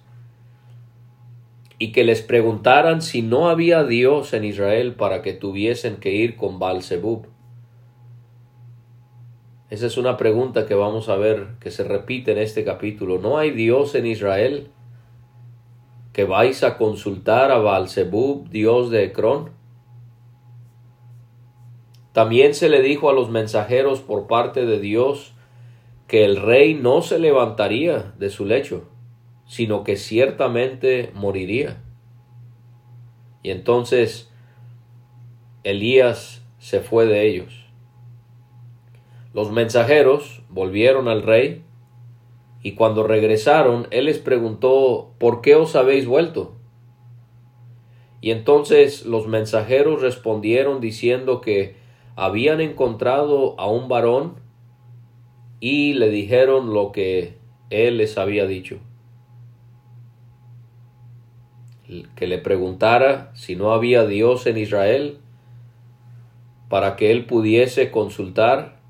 y 1.78 1.92
que 1.92 2.04
les 2.04 2.22
preguntaran 2.22 3.02
si 3.02 3.22
no 3.22 3.48
había 3.48 3.84
Dios 3.84 4.32
en 4.32 4.44
Israel 4.44 4.94
para 4.94 5.22
que 5.22 5.32
tuviesen 5.32 5.96
que 5.96 6.12
ir 6.12 6.36
con 6.36 6.58
Baalzebub. 6.58 7.26
Esa 9.68 9.86
es 9.86 9.98
una 9.98 10.16
pregunta 10.16 10.64
que 10.64 10.74
vamos 10.74 11.08
a 11.08 11.16
ver 11.16 11.48
que 11.60 11.70
se 11.70 11.82
repite 11.82 12.32
en 12.32 12.38
este 12.38 12.64
capítulo. 12.64 13.18
¿No 13.18 13.36
hay 13.36 13.50
Dios 13.50 13.94
en 13.94 14.06
Israel? 14.06 14.68
¿Que 16.12 16.24
vais 16.24 16.62
a 16.62 16.78
consultar 16.78 17.50
a 17.50 17.58
Baalzebub, 17.58 18.48
Dios 18.48 18.90
de 18.90 19.04
Ecrón? 19.04 19.55
También 22.16 22.54
se 22.54 22.70
le 22.70 22.80
dijo 22.80 23.10
a 23.10 23.12
los 23.12 23.28
mensajeros 23.28 24.00
por 24.00 24.26
parte 24.26 24.64
de 24.64 24.80
Dios 24.80 25.34
que 26.06 26.24
el 26.24 26.38
rey 26.38 26.72
no 26.72 27.02
se 27.02 27.18
levantaría 27.18 28.14
de 28.18 28.30
su 28.30 28.46
lecho 28.46 28.88
sino 29.46 29.84
que 29.84 29.96
ciertamente 29.96 31.10
moriría. 31.14 31.82
Y 33.42 33.50
entonces 33.50 34.32
Elías 35.62 36.42
se 36.58 36.80
fue 36.80 37.04
de 37.04 37.28
ellos. 37.28 37.66
Los 39.34 39.52
mensajeros 39.52 40.42
volvieron 40.48 41.08
al 41.08 41.22
rey 41.22 41.64
y 42.62 42.72
cuando 42.76 43.02
regresaron, 43.04 43.88
él 43.90 44.06
les 44.06 44.18
preguntó, 44.18 45.12
¿por 45.18 45.42
qué 45.42 45.54
os 45.54 45.76
habéis 45.76 46.06
vuelto? 46.06 46.56
Y 48.22 48.30
entonces 48.30 49.04
los 49.04 49.28
mensajeros 49.28 50.00
respondieron 50.00 50.80
diciendo 50.80 51.42
que 51.42 51.85
habían 52.16 52.60
encontrado 52.60 53.58
a 53.60 53.68
un 53.68 53.88
varón 53.88 54.34
y 55.60 55.94
le 55.94 56.10
dijeron 56.10 56.74
lo 56.74 56.90
que 56.90 57.36
él 57.70 57.98
les 57.98 58.18
había 58.18 58.46
dicho. 58.46 58.78
que 62.16 62.26
le 62.26 62.38
preguntara 62.38 63.30
si 63.34 63.54
no 63.54 63.72
había 63.72 64.06
Dios 64.06 64.46
en 64.46 64.58
Israel 64.58 65.18
para 66.68 66.96
que 66.96 67.12
él 67.12 67.26
pudiese 67.26 67.92
consultar 67.92 68.80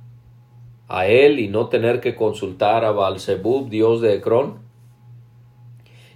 a 0.88 1.06
él 1.06 1.38
y 1.38 1.48
no 1.48 1.68
tener 1.68 2.00
que 2.00 2.14
consultar 2.14 2.86
a 2.86 2.92
Baalzebub, 2.92 3.68
Dios 3.68 4.00
de 4.00 4.14
Ecrón, 4.14 4.60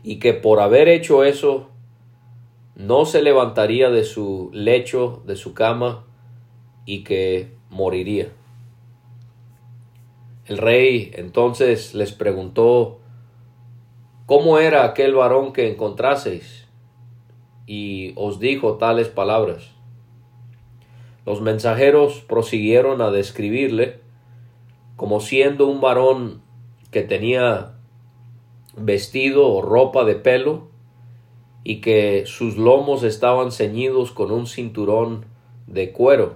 y 0.03 0.19
que 0.19 0.33
por 0.33 0.61
haber 0.61 0.89
hecho 0.89 1.25
eso 1.25 1.69
no 2.77 3.05
se 3.05 3.21
levantaría 3.21 3.91
de 3.91 4.05
su 4.05 4.49
lecho, 4.55 5.23
de 5.27 5.37
su 5.37 5.53
cama, 5.53 6.07
y 6.87 7.05
que 7.05 7.53
moriría. 7.71 8.29
El 10.47 10.59
rey 10.59 11.13
entonces 11.15 11.95
les 11.95 12.13
preguntó 12.13 12.99
¿Cómo 14.27 14.59
era 14.59 14.85
aquel 14.85 15.15
varón 15.15 15.53
que 15.53 15.71
encontraseis? 15.71 16.67
y 17.67 18.15
os 18.17 18.41
dijo 18.41 18.79
tales 18.79 19.09
palabras. 19.09 19.71
Los 21.25 21.41
mensajeros 21.41 22.21
prosiguieron 22.27 23.01
a 23.01 23.13
describirle 23.13 24.01
como 24.97 25.21
siendo 25.21 25.69
un 25.69 25.81
varón 25.81 26.43
que 26.91 27.03
tenía 27.03 27.75
vestido 28.77 29.49
o 29.49 29.63
ropa 29.63 30.05
de 30.05 30.17
pelo 30.17 30.69
y 31.63 31.81
que 31.81 32.25
sus 32.27 32.57
lomos 32.57 33.05
estaban 33.05 33.53
ceñidos 33.53 34.11
con 34.11 34.33
un 34.33 34.49
cinturón 34.49 35.27
de 35.69 35.93
cuero. 35.93 36.35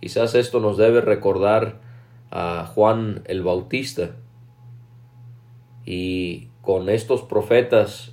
Quizás 0.00 0.34
esto 0.34 0.60
nos 0.60 0.76
debe 0.76 1.00
recordar 1.00 1.80
a 2.30 2.66
Juan 2.66 3.22
el 3.26 3.42
Bautista. 3.42 4.16
Y 5.84 6.48
con 6.62 6.88
estos 6.88 7.22
profetas 7.22 8.12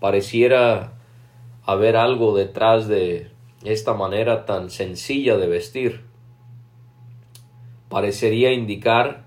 pareciera 0.00 0.94
haber 1.64 1.96
algo 1.96 2.36
detrás 2.36 2.88
de 2.88 3.30
esta 3.64 3.94
manera 3.94 4.46
tan 4.46 4.70
sencilla 4.70 5.36
de 5.36 5.46
vestir. 5.46 6.04
Parecería 7.88 8.52
indicar 8.52 9.24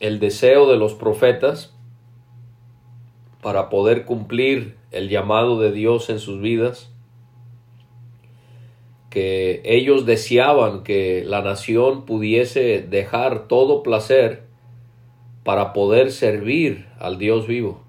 el 0.00 0.18
deseo 0.18 0.68
de 0.68 0.76
los 0.76 0.94
profetas 0.94 1.74
para 3.40 3.68
poder 3.68 4.04
cumplir 4.04 4.76
el 4.90 5.08
llamado 5.08 5.60
de 5.60 5.72
Dios 5.72 6.10
en 6.10 6.18
sus 6.18 6.40
vidas, 6.40 6.91
que 9.12 9.60
ellos 9.66 10.06
deseaban 10.06 10.84
que 10.84 11.22
la 11.26 11.42
nación 11.42 12.06
pudiese 12.06 12.80
dejar 12.80 13.46
todo 13.46 13.82
placer 13.82 14.44
para 15.44 15.74
poder 15.74 16.12
servir 16.12 16.86
al 16.98 17.18
Dios 17.18 17.46
vivo. 17.46 17.84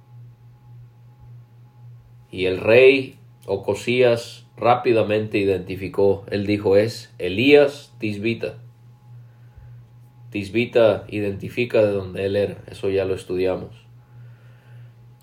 Y 2.30 2.48
el 2.48 2.60
rey 2.60 3.16
Ocosías 3.46 4.48
rápidamente 4.58 5.38
identificó, 5.38 6.26
él 6.30 6.46
dijo 6.46 6.76
es 6.76 7.14
Elías 7.20 7.96
Tisbita. 8.00 8.58
Tisbita 10.30 11.06
identifica 11.08 11.86
de 11.86 11.94
dónde 11.94 12.26
él 12.26 12.36
era, 12.36 12.58
eso 12.70 12.90
ya 12.90 13.06
lo 13.06 13.16
estudiamos. 13.16 13.86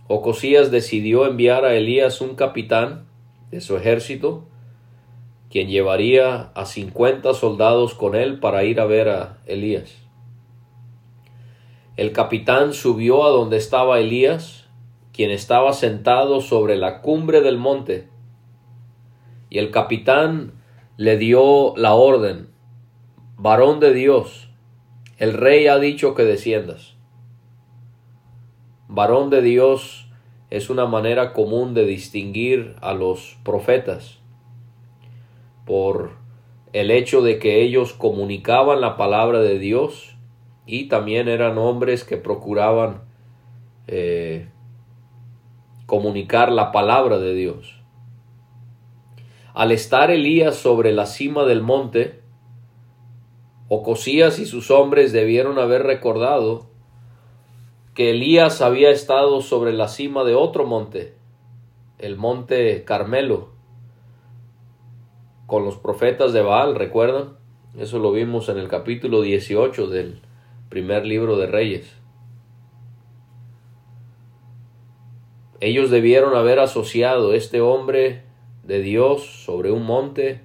Ocosías 0.08 0.70
decidió 0.70 1.26
enviar 1.26 1.66
a 1.66 1.74
Elías 1.74 2.22
un 2.22 2.36
capitán 2.36 3.04
de 3.50 3.60
su 3.60 3.76
ejército, 3.76 4.46
quien 5.50 5.68
llevaría 5.68 6.52
a 6.54 6.64
cincuenta 6.64 7.34
soldados 7.34 7.94
con 7.94 8.14
él 8.14 8.38
para 8.38 8.62
ir 8.62 8.80
a 8.80 8.86
ver 8.86 9.08
a 9.08 9.38
Elías. 9.46 9.96
El 11.96 12.12
capitán 12.12 12.72
subió 12.72 13.26
a 13.26 13.30
donde 13.30 13.56
estaba 13.56 13.98
Elías, 13.98 14.68
quien 15.12 15.32
estaba 15.32 15.72
sentado 15.72 16.40
sobre 16.40 16.76
la 16.76 17.02
cumbre 17.02 17.40
del 17.40 17.58
monte, 17.58 18.08
y 19.50 19.58
el 19.58 19.72
capitán 19.72 20.52
le 20.96 21.16
dio 21.18 21.74
la 21.76 21.94
orden, 21.94 22.48
varón 23.36 23.80
de 23.80 23.92
Dios, 23.92 24.48
el 25.18 25.32
rey 25.32 25.66
ha 25.66 25.78
dicho 25.78 26.14
que 26.14 26.22
desciendas. 26.22 26.94
Varón 28.86 29.30
de 29.30 29.42
Dios 29.42 30.06
es 30.48 30.70
una 30.70 30.86
manera 30.86 31.32
común 31.32 31.74
de 31.74 31.86
distinguir 31.86 32.76
a 32.80 32.94
los 32.94 33.36
profetas 33.44 34.19
por 35.70 36.10
el 36.72 36.90
hecho 36.90 37.22
de 37.22 37.38
que 37.38 37.62
ellos 37.62 37.92
comunicaban 37.92 38.80
la 38.80 38.96
palabra 38.96 39.38
de 39.38 39.60
Dios 39.60 40.16
y 40.66 40.88
también 40.88 41.28
eran 41.28 41.58
hombres 41.58 42.02
que 42.02 42.16
procuraban 42.16 43.02
eh, 43.86 44.48
comunicar 45.86 46.50
la 46.50 46.72
palabra 46.72 47.20
de 47.20 47.34
Dios. 47.34 47.80
Al 49.54 49.70
estar 49.70 50.10
Elías 50.10 50.56
sobre 50.56 50.90
la 50.92 51.06
cima 51.06 51.44
del 51.44 51.62
monte, 51.62 52.20
Ocosías 53.68 54.40
y 54.40 54.46
sus 54.46 54.72
hombres 54.72 55.12
debieron 55.12 55.56
haber 55.60 55.84
recordado 55.84 56.66
que 57.94 58.10
Elías 58.10 58.60
había 58.60 58.90
estado 58.90 59.40
sobre 59.40 59.72
la 59.72 59.86
cima 59.86 60.24
de 60.24 60.34
otro 60.34 60.66
monte, 60.66 61.14
el 62.00 62.16
monte 62.16 62.82
Carmelo, 62.82 63.59
con 65.50 65.64
los 65.64 65.78
profetas 65.78 66.32
de 66.32 66.42
Baal, 66.42 66.76
¿recuerdan? 66.76 67.30
Eso 67.76 67.98
lo 67.98 68.12
vimos 68.12 68.48
en 68.48 68.56
el 68.56 68.68
capítulo 68.68 69.20
18 69.20 69.88
del 69.88 70.20
primer 70.68 71.04
libro 71.04 71.36
de 71.36 71.48
Reyes. 71.48 71.92
Ellos 75.58 75.90
debieron 75.90 76.36
haber 76.36 76.60
asociado 76.60 77.34
este 77.34 77.60
hombre 77.60 78.22
de 78.62 78.80
Dios 78.80 79.44
sobre 79.44 79.72
un 79.72 79.84
monte 79.84 80.42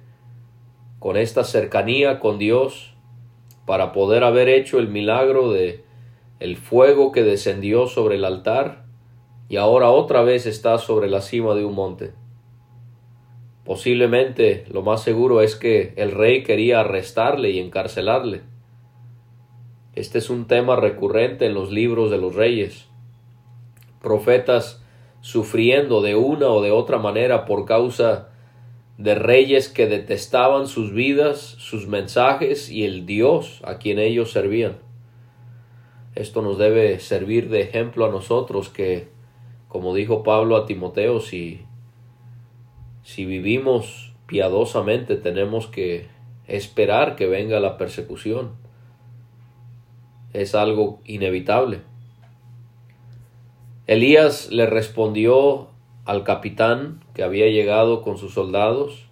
con 0.98 1.16
esta 1.16 1.44
cercanía 1.44 2.18
con 2.18 2.40
Dios 2.40 2.92
para 3.64 3.92
poder 3.92 4.24
haber 4.24 4.48
hecho 4.48 4.80
el 4.80 4.88
milagro 4.88 5.52
de 5.52 5.84
el 6.40 6.56
fuego 6.56 7.12
que 7.12 7.22
descendió 7.22 7.86
sobre 7.86 8.16
el 8.16 8.24
altar 8.24 8.86
y 9.48 9.54
ahora 9.54 9.88
otra 9.88 10.22
vez 10.22 10.46
está 10.46 10.78
sobre 10.78 11.08
la 11.08 11.20
cima 11.20 11.54
de 11.54 11.64
un 11.64 11.76
monte. 11.76 12.25
Posiblemente 13.66 14.64
lo 14.70 14.82
más 14.82 15.02
seguro 15.02 15.42
es 15.42 15.56
que 15.56 15.92
el 15.96 16.12
rey 16.12 16.44
quería 16.44 16.80
arrestarle 16.80 17.50
y 17.50 17.58
encarcelarle. 17.58 18.42
Este 19.96 20.18
es 20.18 20.30
un 20.30 20.46
tema 20.46 20.76
recurrente 20.76 21.46
en 21.46 21.54
los 21.54 21.72
libros 21.72 22.12
de 22.12 22.18
los 22.18 22.36
reyes. 22.36 22.86
Profetas 24.00 24.84
sufriendo 25.20 26.00
de 26.00 26.14
una 26.14 26.46
o 26.46 26.62
de 26.62 26.70
otra 26.70 26.98
manera 26.98 27.44
por 27.44 27.64
causa 27.64 28.28
de 28.98 29.16
reyes 29.16 29.68
que 29.68 29.88
detestaban 29.88 30.68
sus 30.68 30.92
vidas, 30.92 31.40
sus 31.40 31.88
mensajes 31.88 32.70
y 32.70 32.84
el 32.84 33.04
Dios 33.04 33.60
a 33.64 33.78
quien 33.78 33.98
ellos 33.98 34.30
servían. 34.30 34.76
Esto 36.14 36.40
nos 36.40 36.56
debe 36.56 37.00
servir 37.00 37.50
de 37.50 37.62
ejemplo 37.62 38.06
a 38.06 38.10
nosotros 38.10 38.68
que, 38.68 39.08
como 39.66 39.92
dijo 39.92 40.22
Pablo 40.22 40.56
a 40.56 40.66
Timoteo, 40.66 41.18
si, 41.18 41.65
si 43.06 43.24
vivimos 43.24 44.12
piadosamente 44.26 45.14
tenemos 45.14 45.68
que 45.68 46.08
esperar 46.48 47.14
que 47.14 47.28
venga 47.28 47.60
la 47.60 47.78
persecución. 47.78 48.56
Es 50.32 50.56
algo 50.56 51.00
inevitable. 51.04 51.82
Elías 53.86 54.50
le 54.50 54.66
respondió 54.66 55.68
al 56.04 56.24
capitán 56.24 57.04
que 57.14 57.22
había 57.22 57.46
llegado 57.46 58.02
con 58.02 58.18
sus 58.18 58.34
soldados, 58.34 59.06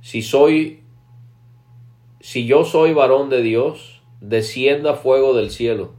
si 0.00 0.22
soy, 0.22 0.84
si 2.20 2.46
yo 2.46 2.64
soy 2.64 2.94
varón 2.94 3.28
de 3.28 3.42
Dios, 3.42 4.02
descienda 4.20 4.94
fuego 4.94 5.34
del 5.34 5.50
cielo 5.50 5.94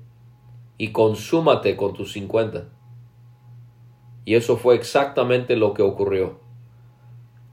y 0.77 0.93
consúmate 0.93 1.75
con 1.75 1.93
tus 1.93 2.13
cincuenta. 2.13 2.69
Y 4.25 4.35
eso 4.35 4.57
fue 4.57 4.75
exactamente 4.75 5.55
lo 5.55 5.73
que 5.73 5.81
ocurrió. 5.81 6.39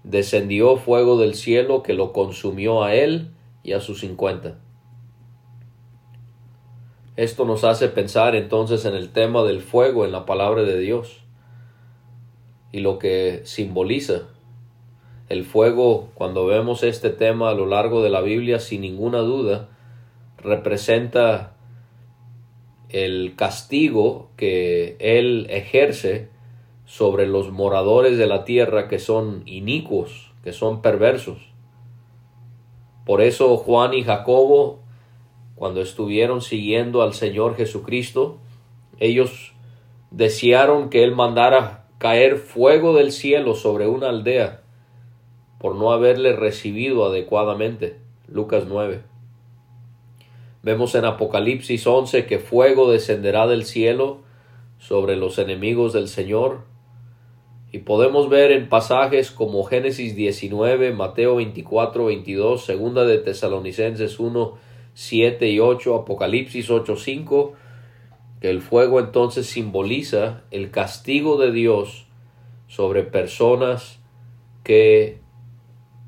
Descendió 0.05 0.77
fuego 0.77 1.19
del 1.19 1.35
cielo 1.35 1.83
que 1.83 1.95
lo 1.95 2.13
consumió 2.13 2.85
a 2.85 2.95
él 2.95 3.31
y 3.63 3.73
a 3.73 3.81
sus 3.81 4.01
cincuenta. 4.01 4.59
Esto 7.17 7.47
nos 7.47 7.65
hace 7.65 7.89
pensar 7.89 8.37
entonces 8.37 8.85
en 8.85 8.95
el 8.95 9.11
tema 9.11 9.43
del 9.43 9.63
fuego 9.63 10.05
en 10.05 10.13
la 10.13 10.27
palabra 10.27 10.65
de 10.65 10.79
Dios 10.79 11.23
y 12.73 12.81
lo 12.81 12.99
que 12.99 13.41
simboliza. 13.45 14.25
El 15.31 15.45
fuego, 15.45 16.11
cuando 16.15 16.45
vemos 16.45 16.83
este 16.83 17.11
tema 17.11 17.51
a 17.51 17.55
lo 17.55 17.67
largo 17.67 18.03
de 18.03 18.11
la 18.11 18.21
Biblia, 18.21 18.61
sin 18.61 18.83
ninguna 18.83 19.19
duda, 19.21 19.71
representa 20.37 21.55
el 22.91 23.35
castigo 23.35 24.31
que 24.37 24.97
Él 25.01 25.47
ejerce 25.51 26.29
sobre 26.87 27.27
los 27.27 27.51
moradores 27.51 28.17
de 28.17 28.27
la 28.27 28.45
tierra 28.45 28.89
que 28.89 28.99
son 28.99 29.43
inicuos, 29.45 30.33
que 30.43 30.55
son 30.55 30.81
perversos. 30.81 31.39
Por 33.05 33.21
eso 33.21 33.57
Juan 33.59 33.93
y 33.93 34.03
Jacobo 34.03 34.81
cuando 35.57 35.81
estuvieron 35.81 36.43
siguiendo 36.43 37.03
al 37.03 37.15
Señor 37.15 37.57
Jesucristo, 37.57 38.37
ellos 39.01 39.55
desearon 40.11 40.91
que 40.91 41.03
Él 41.03 41.13
mandara 41.13 41.87
caer 41.99 42.37
fuego 42.37 42.95
del 42.95 43.11
cielo 43.11 43.55
sobre 43.55 43.89
una 43.89 44.11
aldea 44.11 44.61
por 45.59 45.75
no 45.75 45.93
haberle 45.93 46.37
recibido 46.37 47.07
adecuadamente. 47.07 47.97
Lucas 48.29 48.65
9. 48.69 49.01
Vemos 50.63 50.95
en 50.95 51.07
Apocalipsis 51.07 51.87
11 51.87 52.27
que 52.27 52.39
fuego 52.39 52.91
descenderá 52.91 53.47
del 53.47 53.65
cielo 53.65 54.19
sobre 54.79 55.17
los 55.17 55.39
enemigos 55.39 55.95
del 55.95 56.09
Señor. 56.09 56.65
Y 57.73 57.79
podemos 57.79 58.29
ver 58.29 58.53
en 58.53 58.69
pasajes 58.69 59.31
como 59.31 59.65
Génesis 59.65 60.15
19, 60.15 60.93
Mateo 60.93 61.37
24, 61.37 62.07
22, 62.07 62.65
segunda 62.65 63.05
de 63.05 63.19
Tesalonicenses 63.19 64.21
1, 64.21 64.55
7 64.95 65.51
y 65.51 65.61
8, 65.61 65.95
Apocalipsis 65.95 66.71
8, 66.71 66.97
5, 66.97 67.53
que 68.41 68.51
el 68.51 68.63
fuego 68.63 69.01
entonces 69.01 69.47
simboliza 69.47 70.43
el 70.51 70.71
castigo 70.71 71.39
de 71.39 71.53
Dios 71.53 72.07
sobre 72.69 73.03
personas 73.03 73.99
que 74.63 75.21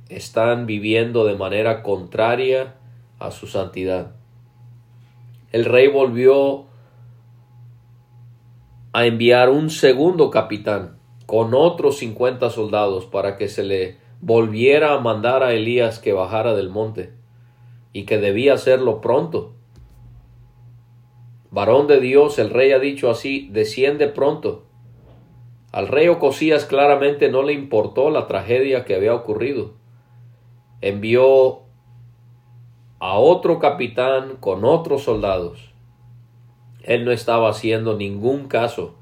están 0.09 0.67
viviendo 0.67 1.25
de 1.25 1.37
manera 1.37 1.83
contraria 1.83 2.77
a 3.19 3.31
su 3.31 3.47
santidad. 3.47 4.13
El 5.53 5.65
rey 5.65 5.89
volvió 5.89 6.67
a 8.93 9.07
enviar 9.07 9.51
un 9.51 9.71
segundo 9.71 10.31
capitán 10.31 10.98
con 11.29 11.53
otros 11.53 11.99
50 11.99 12.49
soldados 12.49 13.05
para 13.05 13.37
que 13.37 13.49
se 13.49 13.63
le 13.63 13.99
volviera 14.23 14.95
a 14.95 15.01
mandar 15.01 15.43
a 15.43 15.53
Elías 15.53 15.99
que 15.99 16.15
bajara 16.15 16.55
del 16.55 16.71
monte 16.71 17.13
y 17.93 18.05
que 18.05 18.17
debía 18.17 18.55
hacerlo 18.55 19.03
pronto. 19.03 19.53
Varón 21.51 21.87
de 21.87 22.01
Dios, 22.01 22.39
el 22.39 22.49
rey 22.49 22.73
ha 22.73 22.79
dicho 22.79 23.11
así, 23.11 23.47
desciende 23.53 24.09
pronto. 24.09 24.65
Al 25.71 25.89
rey 25.89 26.09
Ocosías 26.09 26.65
claramente 26.65 27.31
no 27.31 27.43
le 27.43 27.53
importó 27.53 28.09
la 28.09 28.27
tragedia 28.27 28.87
que 28.87 28.95
había 28.95 29.15
ocurrido. 29.15 29.75
Envió 30.81 31.61
a 33.01 33.19
otro 33.19 33.59
capitán 33.59 34.37
con 34.41 34.65
otros 34.65 35.03
soldados. 35.03 35.75
Él 36.85 37.05
no 37.05 37.13
estaba 37.13 37.51
haciendo 37.51 37.99
ningún 37.99 38.49
caso 38.49 38.98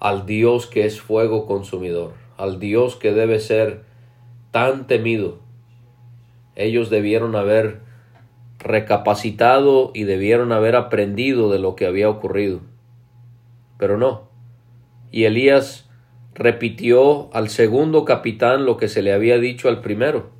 al 0.00 0.26
Dios 0.26 0.66
que 0.66 0.86
es 0.86 1.00
fuego 1.00 1.46
consumidor, 1.46 2.14
al 2.36 2.58
Dios 2.58 2.96
que 2.96 3.12
debe 3.12 3.38
ser 3.38 3.84
tan 4.50 4.88
temido 4.88 5.38
ellos 6.60 6.90
debieron 6.90 7.36
haber 7.36 7.80
recapacitado 8.58 9.92
y 9.94 10.04
debieron 10.04 10.52
haber 10.52 10.76
aprendido 10.76 11.50
de 11.50 11.58
lo 11.58 11.74
que 11.74 11.86
había 11.86 12.10
ocurrido. 12.10 12.60
Pero 13.78 13.96
no. 13.96 14.28
Y 15.10 15.24
Elías 15.24 15.88
repitió 16.34 17.34
al 17.34 17.48
segundo 17.48 18.04
capitán 18.04 18.66
lo 18.66 18.76
que 18.76 18.88
se 18.88 19.00
le 19.00 19.14
había 19.14 19.38
dicho 19.38 19.68
al 19.68 19.80
primero. 19.80 20.30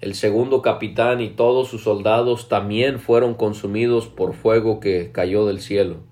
El 0.00 0.14
segundo 0.14 0.62
capitán 0.62 1.20
y 1.20 1.30
todos 1.30 1.66
sus 1.68 1.82
soldados 1.82 2.48
también 2.48 3.00
fueron 3.00 3.34
consumidos 3.34 4.06
por 4.06 4.32
fuego 4.32 4.78
que 4.78 5.10
cayó 5.10 5.44
del 5.44 5.60
cielo. 5.60 6.07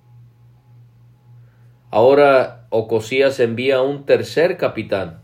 Ahora 1.97 2.67
Ocosías 2.69 3.41
envía 3.41 3.81
un 3.81 4.05
tercer 4.05 4.59
capitán, 4.59 5.23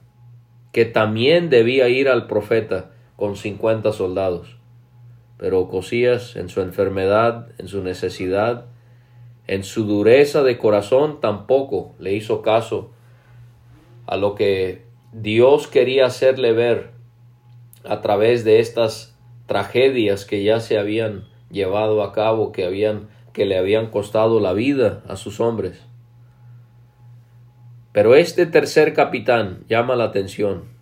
que 0.73 0.87
también 0.87 1.51
debía 1.51 1.91
ir 1.91 2.09
al 2.09 2.27
profeta, 2.27 2.93
con 3.17 3.37
cincuenta 3.37 3.93
soldados. 3.93 4.57
Pero 5.37 5.61
Ocosías, 5.61 6.35
en 6.35 6.49
su 6.49 6.63
enfermedad, 6.63 7.49
en 7.59 7.69
su 7.69 7.83
necesidad, 7.83 8.65
en 9.47 9.65
su 9.65 9.85
dureza 9.85 10.43
de 10.43 10.57
corazón, 10.57 11.21
tampoco 11.21 11.95
le 11.99 12.15
hizo 12.15 12.41
caso 12.41 12.93
a 14.07 14.17
lo 14.17 14.35
que 14.35 14.87
Dios 15.13 15.67
quería 15.67 16.07
hacerle 16.07 16.55
ver 16.55 16.93
a 17.85 18.01
través 18.01 18.45
de 18.45 18.61
estas 18.61 19.15
tragedias 19.45 20.25
que 20.25 20.43
ya 20.43 20.59
se 20.59 20.79
habían 20.79 21.29
llevado 21.51 22.03
a 22.03 22.13
cabo, 22.13 22.51
que 22.51 22.65
habían 22.65 23.11
que 23.35 23.45
le 23.45 23.59
habían 23.59 23.91
costado 23.91 24.41
la 24.41 24.55
vida 24.55 25.03
a 25.07 25.17
sus 25.17 25.39
hombres. 25.39 25.92
Pero 27.93 28.15
este 28.15 28.47
tercer 28.47 28.95
capitán 28.95 29.65
llama 29.69 29.97
la 29.97 30.05
atención 30.05 30.73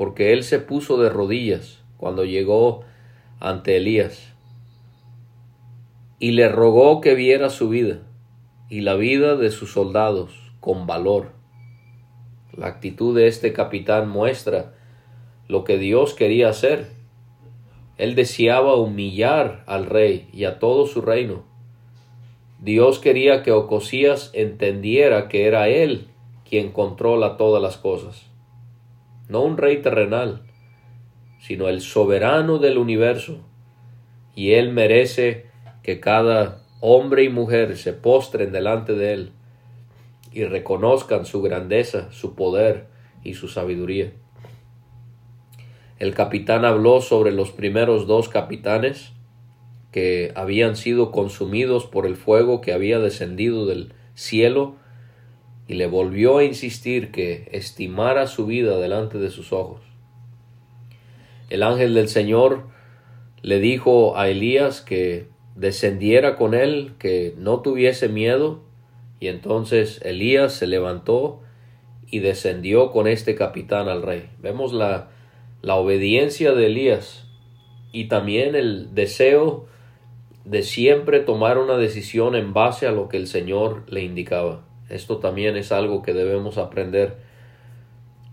porque 0.00 0.32
él 0.32 0.44
se 0.44 0.58
puso 0.58 0.96
de 0.96 1.10
rodillas 1.10 1.82
cuando 1.98 2.24
llegó 2.24 2.84
ante 3.38 3.76
Elías 3.76 4.32
y 6.18 6.32
le 6.32 6.48
rogó 6.48 7.00
que 7.02 7.14
viera 7.14 7.50
su 7.50 7.68
vida 7.68 7.98
y 8.70 8.80
la 8.80 8.94
vida 8.94 9.36
de 9.36 9.50
sus 9.50 9.72
soldados 9.72 10.52
con 10.58 10.86
valor. 10.86 11.32
La 12.56 12.66
actitud 12.66 13.14
de 13.14 13.26
este 13.26 13.52
capitán 13.52 14.08
muestra 14.08 14.72
lo 15.48 15.64
que 15.64 15.76
Dios 15.76 16.14
quería 16.14 16.48
hacer. 16.48 16.88
Él 17.98 18.14
deseaba 18.14 18.74
humillar 18.76 19.64
al 19.66 19.84
rey 19.84 20.30
y 20.32 20.44
a 20.44 20.58
todo 20.58 20.86
su 20.86 21.02
reino. 21.02 21.44
Dios 22.58 22.98
quería 22.98 23.42
que 23.42 23.52
Ocosías 23.52 24.30
entendiera 24.32 25.28
que 25.28 25.46
era 25.46 25.68
él 25.68 26.09
quien 26.50 26.72
controla 26.72 27.38
todas 27.38 27.62
las 27.62 27.78
cosas 27.78 28.30
no 29.30 29.42
un 29.42 29.56
rey 29.56 29.80
terrenal, 29.80 30.42
sino 31.38 31.68
el 31.68 31.80
soberano 31.80 32.58
del 32.58 32.78
universo, 32.78 33.38
y 34.34 34.52
él 34.52 34.72
merece 34.72 35.46
que 35.82 36.00
cada 36.00 36.62
hombre 36.80 37.24
y 37.24 37.28
mujer 37.28 37.76
se 37.76 37.92
postren 37.92 38.52
delante 38.52 38.94
de 38.94 39.12
él 39.12 39.32
y 40.32 40.44
reconozcan 40.44 41.26
su 41.26 41.42
grandeza, 41.42 42.10
su 42.10 42.34
poder 42.34 42.86
y 43.22 43.34
su 43.34 43.48
sabiduría. 43.48 44.12
El 45.98 46.14
capitán 46.14 46.64
habló 46.64 47.00
sobre 47.00 47.30
los 47.30 47.52
primeros 47.52 48.06
dos 48.06 48.28
capitanes 48.28 49.12
que 49.92 50.32
habían 50.34 50.74
sido 50.74 51.12
consumidos 51.12 51.86
por 51.86 52.06
el 52.06 52.16
fuego 52.16 52.60
que 52.60 52.72
había 52.72 52.98
descendido 52.98 53.66
del 53.66 53.92
cielo 54.14 54.76
y 55.70 55.74
le 55.74 55.86
volvió 55.86 56.38
a 56.38 56.44
insistir 56.44 57.12
que 57.12 57.48
estimara 57.52 58.26
su 58.26 58.44
vida 58.44 58.80
delante 58.80 59.18
de 59.18 59.30
sus 59.30 59.52
ojos. 59.52 59.80
El 61.48 61.62
ángel 61.62 61.94
del 61.94 62.08
Señor 62.08 62.64
le 63.42 63.60
dijo 63.60 64.18
a 64.18 64.28
Elías 64.28 64.80
que 64.80 65.28
descendiera 65.54 66.34
con 66.34 66.54
él, 66.54 66.94
que 66.98 67.34
no 67.38 67.60
tuviese 67.60 68.08
miedo, 68.08 68.64
y 69.20 69.28
entonces 69.28 70.00
Elías 70.02 70.54
se 70.54 70.66
levantó 70.66 71.40
y 72.10 72.18
descendió 72.18 72.90
con 72.90 73.06
este 73.06 73.36
capitán 73.36 73.88
al 73.88 74.02
rey. 74.02 74.28
Vemos 74.40 74.72
la, 74.72 75.10
la 75.62 75.76
obediencia 75.76 76.50
de 76.50 76.66
Elías 76.66 77.28
y 77.92 78.08
también 78.08 78.56
el 78.56 78.92
deseo 78.92 79.68
de 80.44 80.64
siempre 80.64 81.20
tomar 81.20 81.58
una 81.58 81.76
decisión 81.76 82.34
en 82.34 82.54
base 82.54 82.88
a 82.88 82.90
lo 82.90 83.08
que 83.08 83.18
el 83.18 83.28
Señor 83.28 83.84
le 83.88 84.02
indicaba. 84.02 84.64
Esto 84.90 85.18
también 85.18 85.56
es 85.56 85.72
algo 85.72 86.02
que 86.02 86.12
debemos 86.12 86.58
aprender 86.58 87.16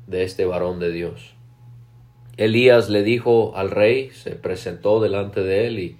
de 0.07 0.23
este 0.23 0.45
varón 0.45 0.79
de 0.79 0.91
Dios. 0.91 1.35
Elías 2.35 2.89
le 2.89 3.03
dijo 3.03 3.55
al 3.55 3.71
rey, 3.71 4.09
se 4.11 4.31
presentó 4.31 4.99
delante 5.01 5.41
de 5.41 5.67
él 5.67 5.79
y, 5.79 5.97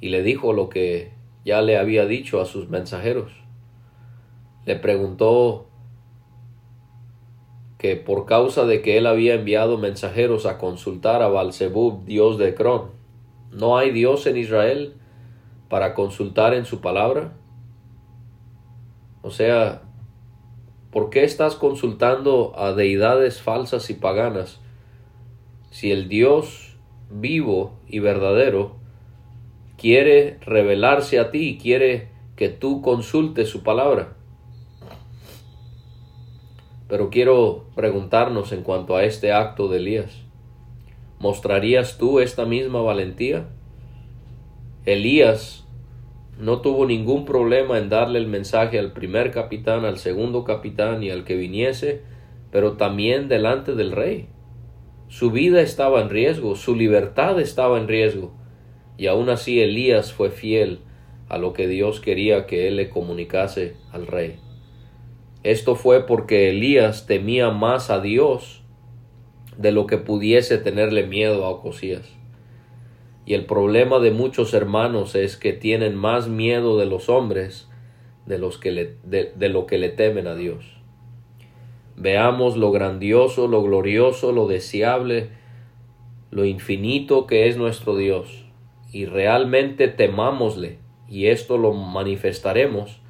y 0.00 0.08
le 0.08 0.22
dijo 0.22 0.52
lo 0.52 0.68
que 0.68 1.12
ya 1.44 1.62
le 1.62 1.78
había 1.78 2.06
dicho 2.06 2.40
a 2.40 2.46
sus 2.46 2.68
mensajeros. 2.68 3.32
Le 4.66 4.76
preguntó 4.76 5.66
que 7.78 7.96
por 7.96 8.26
causa 8.26 8.66
de 8.66 8.82
que 8.82 8.98
él 8.98 9.06
había 9.06 9.34
enviado 9.34 9.78
mensajeros 9.78 10.44
a 10.44 10.58
consultar 10.58 11.22
a 11.22 11.28
Balzebub, 11.28 12.04
dios 12.04 12.36
de 12.36 12.54
Cron, 12.54 12.90
¿no 13.50 13.78
hay 13.78 13.90
Dios 13.90 14.26
en 14.26 14.36
Israel 14.36 14.94
para 15.70 15.94
consultar 15.94 16.52
en 16.52 16.66
su 16.66 16.82
palabra? 16.82 17.32
O 19.22 19.30
sea, 19.30 19.82
¿por 20.90 21.10
qué 21.10 21.24
estás 21.24 21.54
consultando 21.54 22.52
a 22.56 22.72
deidades 22.72 23.40
falsas 23.40 23.90
y 23.90 23.94
paganas 23.94 24.60
si 25.70 25.92
el 25.92 26.08
Dios 26.08 26.76
vivo 27.10 27.78
y 27.86 27.98
verdadero 27.98 28.76
quiere 29.76 30.38
revelarse 30.40 31.18
a 31.18 31.30
ti, 31.30 31.58
quiere 31.60 32.08
que 32.36 32.48
tú 32.48 32.80
consultes 32.80 33.48
su 33.48 33.62
palabra? 33.62 34.14
Pero 36.88 37.10
quiero 37.10 37.66
preguntarnos 37.76 38.50
en 38.52 38.62
cuanto 38.62 38.96
a 38.96 39.04
este 39.04 39.32
acto 39.32 39.68
de 39.68 39.78
Elías. 39.78 40.12
¿Mostrarías 41.20 41.98
tú 41.98 42.18
esta 42.18 42.46
misma 42.46 42.80
valentía? 42.80 43.46
Elías 44.86 45.59
no 46.40 46.62
tuvo 46.62 46.86
ningún 46.86 47.26
problema 47.26 47.78
en 47.78 47.90
darle 47.90 48.18
el 48.18 48.26
mensaje 48.26 48.78
al 48.78 48.92
primer 48.92 49.30
capitán, 49.30 49.84
al 49.84 49.98
segundo 49.98 50.42
capitán 50.44 51.02
y 51.02 51.10
al 51.10 51.24
que 51.24 51.36
viniese, 51.36 52.00
pero 52.50 52.72
también 52.72 53.28
delante 53.28 53.74
del 53.74 53.92
rey. 53.92 54.28
Su 55.08 55.30
vida 55.30 55.60
estaba 55.60 56.00
en 56.00 56.08
riesgo, 56.08 56.56
su 56.56 56.74
libertad 56.74 57.38
estaba 57.40 57.78
en 57.78 57.88
riesgo, 57.88 58.32
y 58.96 59.06
aún 59.06 59.28
así 59.28 59.60
Elías 59.60 60.12
fue 60.12 60.30
fiel 60.30 60.80
a 61.28 61.36
lo 61.36 61.52
que 61.52 61.68
Dios 61.68 62.00
quería 62.00 62.46
que 62.46 62.68
él 62.68 62.76
le 62.76 62.88
comunicase 62.88 63.76
al 63.92 64.06
rey. 64.06 64.36
Esto 65.42 65.74
fue 65.74 66.06
porque 66.06 66.50
Elías 66.50 67.06
temía 67.06 67.50
más 67.50 67.90
a 67.90 68.00
Dios 68.00 68.62
de 69.58 69.72
lo 69.72 69.86
que 69.86 69.98
pudiese 69.98 70.58
tenerle 70.58 71.06
miedo 71.06 71.44
a 71.44 71.50
Ocosías. 71.50 72.19
Y 73.30 73.34
el 73.34 73.46
problema 73.46 74.00
de 74.00 74.10
muchos 74.10 74.54
hermanos 74.54 75.14
es 75.14 75.36
que 75.36 75.52
tienen 75.52 75.94
más 75.94 76.26
miedo 76.26 76.76
de 76.76 76.86
los 76.86 77.08
hombres 77.08 77.68
de, 78.26 78.38
los 78.38 78.58
que 78.58 78.72
le, 78.72 78.96
de 79.04 79.48
lo 79.48 79.66
que 79.66 79.78
le 79.78 79.88
temen 79.88 80.26
a 80.26 80.34
Dios. 80.34 80.64
Veamos 81.94 82.56
lo 82.56 82.72
grandioso, 82.72 83.46
lo 83.46 83.62
glorioso, 83.62 84.32
lo 84.32 84.48
deseable, 84.48 85.28
lo 86.32 86.44
infinito 86.44 87.28
que 87.28 87.46
es 87.46 87.56
nuestro 87.56 87.96
Dios, 87.96 88.46
y 88.90 89.04
realmente 89.04 89.86
temámosle, 89.86 90.78
y 91.08 91.26
esto 91.26 91.56
lo 91.56 91.72
manifestaremos 91.72 93.00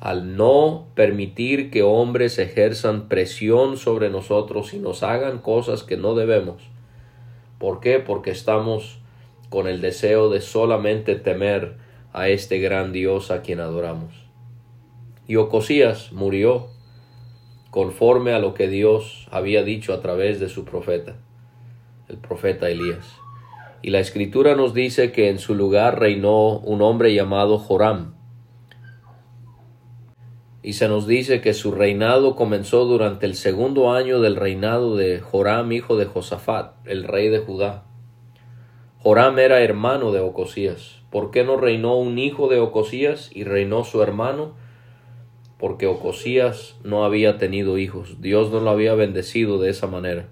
al 0.00 0.36
no 0.36 0.88
permitir 0.96 1.70
que 1.70 1.84
hombres 1.84 2.40
ejerzan 2.40 3.06
presión 3.06 3.76
sobre 3.76 4.10
nosotros 4.10 4.74
y 4.74 4.80
nos 4.80 5.04
hagan 5.04 5.38
cosas 5.38 5.84
que 5.84 5.96
no 5.96 6.16
debemos. 6.16 6.64
¿Por 7.60 7.78
qué? 7.78 8.00
Porque 8.00 8.32
estamos 8.32 9.05
con 9.48 9.66
el 9.66 9.80
deseo 9.80 10.30
de 10.30 10.40
solamente 10.40 11.16
temer 11.16 11.76
a 12.12 12.28
este 12.28 12.58
gran 12.58 12.92
Dios 12.92 13.30
a 13.30 13.42
quien 13.42 13.60
adoramos. 13.60 14.14
Y 15.26 15.36
Ocosías 15.36 16.12
murió 16.12 16.68
conforme 17.70 18.32
a 18.32 18.38
lo 18.38 18.54
que 18.54 18.68
Dios 18.68 19.28
había 19.30 19.62
dicho 19.62 19.92
a 19.92 20.00
través 20.00 20.40
de 20.40 20.48
su 20.48 20.64
profeta, 20.64 21.16
el 22.08 22.16
profeta 22.16 22.70
Elías. 22.70 23.16
Y 23.82 23.90
la 23.90 24.00
escritura 24.00 24.54
nos 24.54 24.72
dice 24.72 25.12
que 25.12 25.28
en 25.28 25.38
su 25.38 25.54
lugar 25.54 26.00
reinó 26.00 26.58
un 26.58 26.80
hombre 26.82 27.12
llamado 27.14 27.58
Joram, 27.58 28.16
y 30.66 30.72
se 30.72 30.88
nos 30.88 31.06
dice 31.06 31.40
que 31.40 31.54
su 31.54 31.70
reinado 31.70 32.34
comenzó 32.34 32.86
durante 32.86 33.24
el 33.24 33.36
segundo 33.36 33.92
año 33.92 34.20
del 34.20 34.34
reinado 34.34 34.96
de 34.96 35.20
Joram, 35.20 35.70
hijo 35.70 35.96
de 35.96 36.06
Josafat, 36.06 36.74
el 36.88 37.04
rey 37.04 37.28
de 37.28 37.38
Judá. 37.38 37.85
Joram 39.06 39.38
era 39.38 39.62
hermano 39.62 40.10
de 40.10 40.18
Ocosías. 40.18 40.96
¿Por 41.10 41.30
qué 41.30 41.44
no 41.44 41.56
reinó 41.56 41.96
un 41.96 42.18
hijo 42.18 42.48
de 42.48 42.58
Ocosías 42.58 43.30
y 43.32 43.44
reinó 43.44 43.84
su 43.84 44.02
hermano? 44.02 44.54
Porque 45.58 45.86
Ocosías 45.86 46.74
no 46.82 47.04
había 47.04 47.38
tenido 47.38 47.78
hijos, 47.78 48.20
Dios 48.20 48.50
no 48.50 48.58
lo 48.58 48.68
había 48.68 48.96
bendecido 48.96 49.60
de 49.60 49.70
esa 49.70 49.86
manera. 49.86 50.26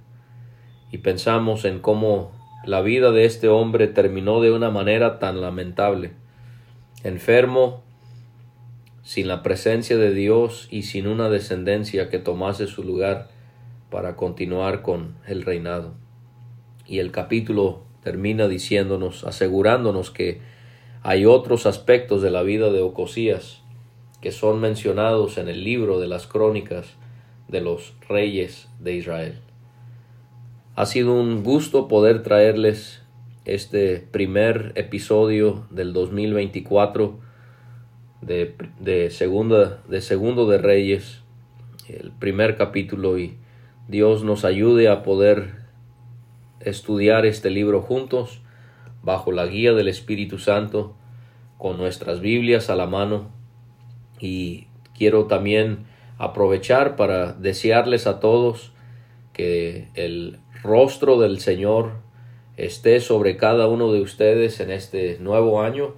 Y 0.91 0.99
pensamos 0.99 1.65
en 1.65 1.79
cómo 1.79 2.33
la 2.65 2.81
vida 2.81 3.13
de 3.13 3.27
este 3.27 3.47
hombre 3.47 3.87
terminó 3.87 4.41
de 4.41 4.51
una 4.51 4.71
manera 4.71 5.21
tan 5.21 5.41
lamentable. 5.41 6.11
Enfermo, 7.05 7.85
sin 9.05 9.29
la 9.29 9.45
presencia 9.45 9.97
de 9.99 10.13
Dios 10.13 10.67
y 10.69 10.83
sin 10.83 11.07
una 11.07 11.29
descendencia 11.29 12.09
que 12.09 12.19
tomase 12.19 12.67
su 12.67 12.83
lugar 12.83 13.29
para 13.89 14.17
continuar 14.17 14.83
con 14.83 15.15
el 15.29 15.43
reinado. 15.43 15.95
Y 16.89 16.99
el 16.99 17.13
capítulo 17.13 17.85
termina 18.05 18.47
diciéndonos, 18.47 19.25
asegurándonos 19.25 20.11
que 20.11 20.41
hay 21.03 21.27
otros 21.27 21.67
aspectos 21.67 22.23
de 22.23 22.31
la 22.31 22.43
vida 22.43 22.71
de 22.71 22.81
Ocosías 22.81 23.63
que 24.21 24.33
son 24.33 24.61
mencionados 24.61 25.37
en 25.37 25.49
el 25.49 25.65
libro 25.65 26.01
de 26.01 26.07
las 26.07 26.27
crónicas 26.27 26.95
de 27.49 27.61
los 27.61 27.95
reyes 28.09 28.69
de 28.81 28.95
Israel. 28.95 29.35
Ha 30.77 30.87
sido 30.87 31.13
un 31.13 31.43
gusto 31.43 31.89
poder 31.89 32.23
traerles 32.23 33.03
este 33.45 33.99
primer 33.99 34.73
episodio 34.77 35.67
del 35.71 35.93
2024 35.93 37.19
de, 38.23 38.55
de, 38.81 39.11
segunda, 39.11 39.83
de 39.89 40.01
segundo 40.01 40.49
de 40.49 40.57
Reyes, 40.57 41.21
el 41.87 42.11
primer 42.11 42.57
capítulo, 42.57 43.19
y 43.19 43.37
Dios 43.89 44.25
nos 44.25 44.47
ayude 44.47 44.89
a 44.89 45.03
poder 45.03 45.64
estudiar 46.65 47.27
este 47.27 47.51
libro 47.51 47.83
juntos, 47.83 48.41
bajo 49.03 49.33
la 49.33 49.47
guía 49.47 49.73
del 49.73 49.89
Espíritu 49.89 50.39
Santo, 50.39 50.97
con 51.59 51.77
nuestras 51.77 52.21
Biblias 52.21 52.71
a 52.71 52.77
la 52.77 52.87
mano. 52.87 53.31
Y 54.21 54.67
quiero 54.97 55.27
también 55.27 55.87
aprovechar 56.19 56.97
para 56.97 57.33
desearles 57.33 58.07
a 58.07 58.21
todos 58.21 58.73
que 59.33 59.89
el 59.95 60.39
rostro 60.63 61.19
del 61.19 61.41
Señor 61.41 61.93
esté 62.57 63.01
sobre 63.01 63.37
cada 63.37 63.67
uno 63.67 63.93
de 63.93 64.01
ustedes 64.01 64.61
en 64.61 64.71
este 64.71 65.19
nuevo 65.19 65.61
año 65.61 65.95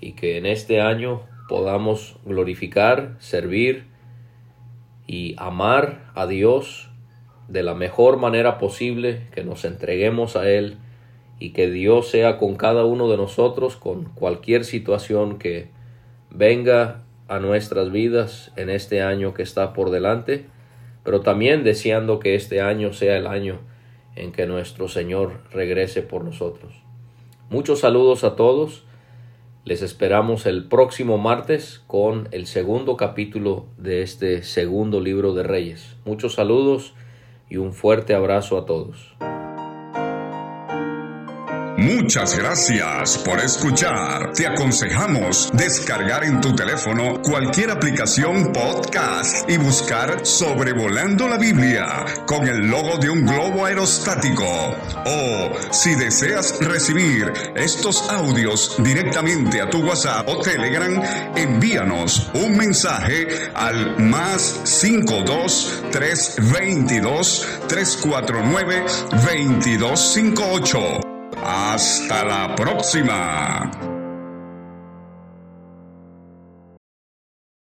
y 0.00 0.12
que 0.12 0.38
en 0.38 0.46
este 0.46 0.80
año 0.80 1.22
podamos 1.48 2.16
glorificar, 2.24 3.16
servir 3.18 3.86
y 5.06 5.34
amar 5.38 6.10
a 6.14 6.26
Dios 6.26 6.85
de 7.48 7.62
la 7.62 7.74
mejor 7.74 8.18
manera 8.18 8.58
posible, 8.58 9.26
que 9.32 9.44
nos 9.44 9.64
entreguemos 9.64 10.36
a 10.36 10.48
Él 10.50 10.76
y 11.38 11.50
que 11.50 11.70
Dios 11.70 12.08
sea 12.08 12.38
con 12.38 12.56
cada 12.56 12.84
uno 12.84 13.10
de 13.10 13.16
nosotros 13.16 13.76
con 13.76 14.04
cualquier 14.04 14.64
situación 14.64 15.38
que 15.38 15.68
venga 16.30 17.02
a 17.28 17.38
nuestras 17.38 17.90
vidas 17.90 18.52
en 18.56 18.70
este 18.70 19.02
año 19.02 19.34
que 19.34 19.42
está 19.42 19.72
por 19.72 19.90
delante, 19.90 20.46
pero 21.04 21.20
también 21.20 21.62
deseando 21.64 22.18
que 22.18 22.34
este 22.34 22.60
año 22.60 22.92
sea 22.92 23.16
el 23.16 23.26
año 23.26 23.60
en 24.14 24.32
que 24.32 24.46
nuestro 24.46 24.88
Señor 24.88 25.42
regrese 25.52 26.02
por 26.02 26.24
nosotros. 26.24 26.74
Muchos 27.50 27.80
saludos 27.80 28.24
a 28.24 28.34
todos 28.34 28.86
les 29.66 29.82
esperamos 29.82 30.46
el 30.46 30.68
próximo 30.68 31.18
martes 31.18 31.82
con 31.88 32.28
el 32.30 32.46
segundo 32.46 32.96
capítulo 32.96 33.66
de 33.76 34.02
este 34.02 34.44
segundo 34.44 35.00
libro 35.00 35.34
de 35.34 35.42
Reyes. 35.42 35.96
Muchos 36.04 36.34
saludos 36.34 36.94
y 37.48 37.56
un 37.56 37.72
fuerte 37.72 38.14
abrazo 38.14 38.58
a 38.58 38.66
todos. 38.66 39.16
Muchas 41.86 42.36
gracias 42.36 43.16
por 43.18 43.38
escuchar. 43.38 44.32
Te 44.32 44.44
aconsejamos 44.44 45.50
descargar 45.52 46.24
en 46.24 46.40
tu 46.40 46.52
teléfono 46.52 47.22
cualquier 47.22 47.70
aplicación 47.70 48.52
podcast 48.52 49.48
y 49.48 49.56
buscar 49.56 50.26
Sobrevolando 50.26 51.28
la 51.28 51.38
Biblia 51.38 52.04
con 52.26 52.48
el 52.48 52.66
logo 52.66 52.98
de 52.98 53.08
un 53.08 53.24
globo 53.24 53.66
aerostático. 53.66 54.44
O 55.04 55.52
si 55.70 55.94
deseas 55.94 56.58
recibir 56.58 57.32
estos 57.54 58.10
audios 58.10 58.74
directamente 58.78 59.60
a 59.60 59.70
tu 59.70 59.78
WhatsApp 59.86 60.28
o 60.28 60.40
Telegram, 60.40 61.00
envíanos 61.36 62.32
un 62.34 62.56
mensaje 62.56 63.28
al 63.54 63.96
más 64.02 64.60
52 64.64 65.84
322 65.92 67.46
349 67.68 68.84
2258. 69.12 71.05
Hasta 71.48 72.24
la 72.24 72.56
próxima. 72.56 73.95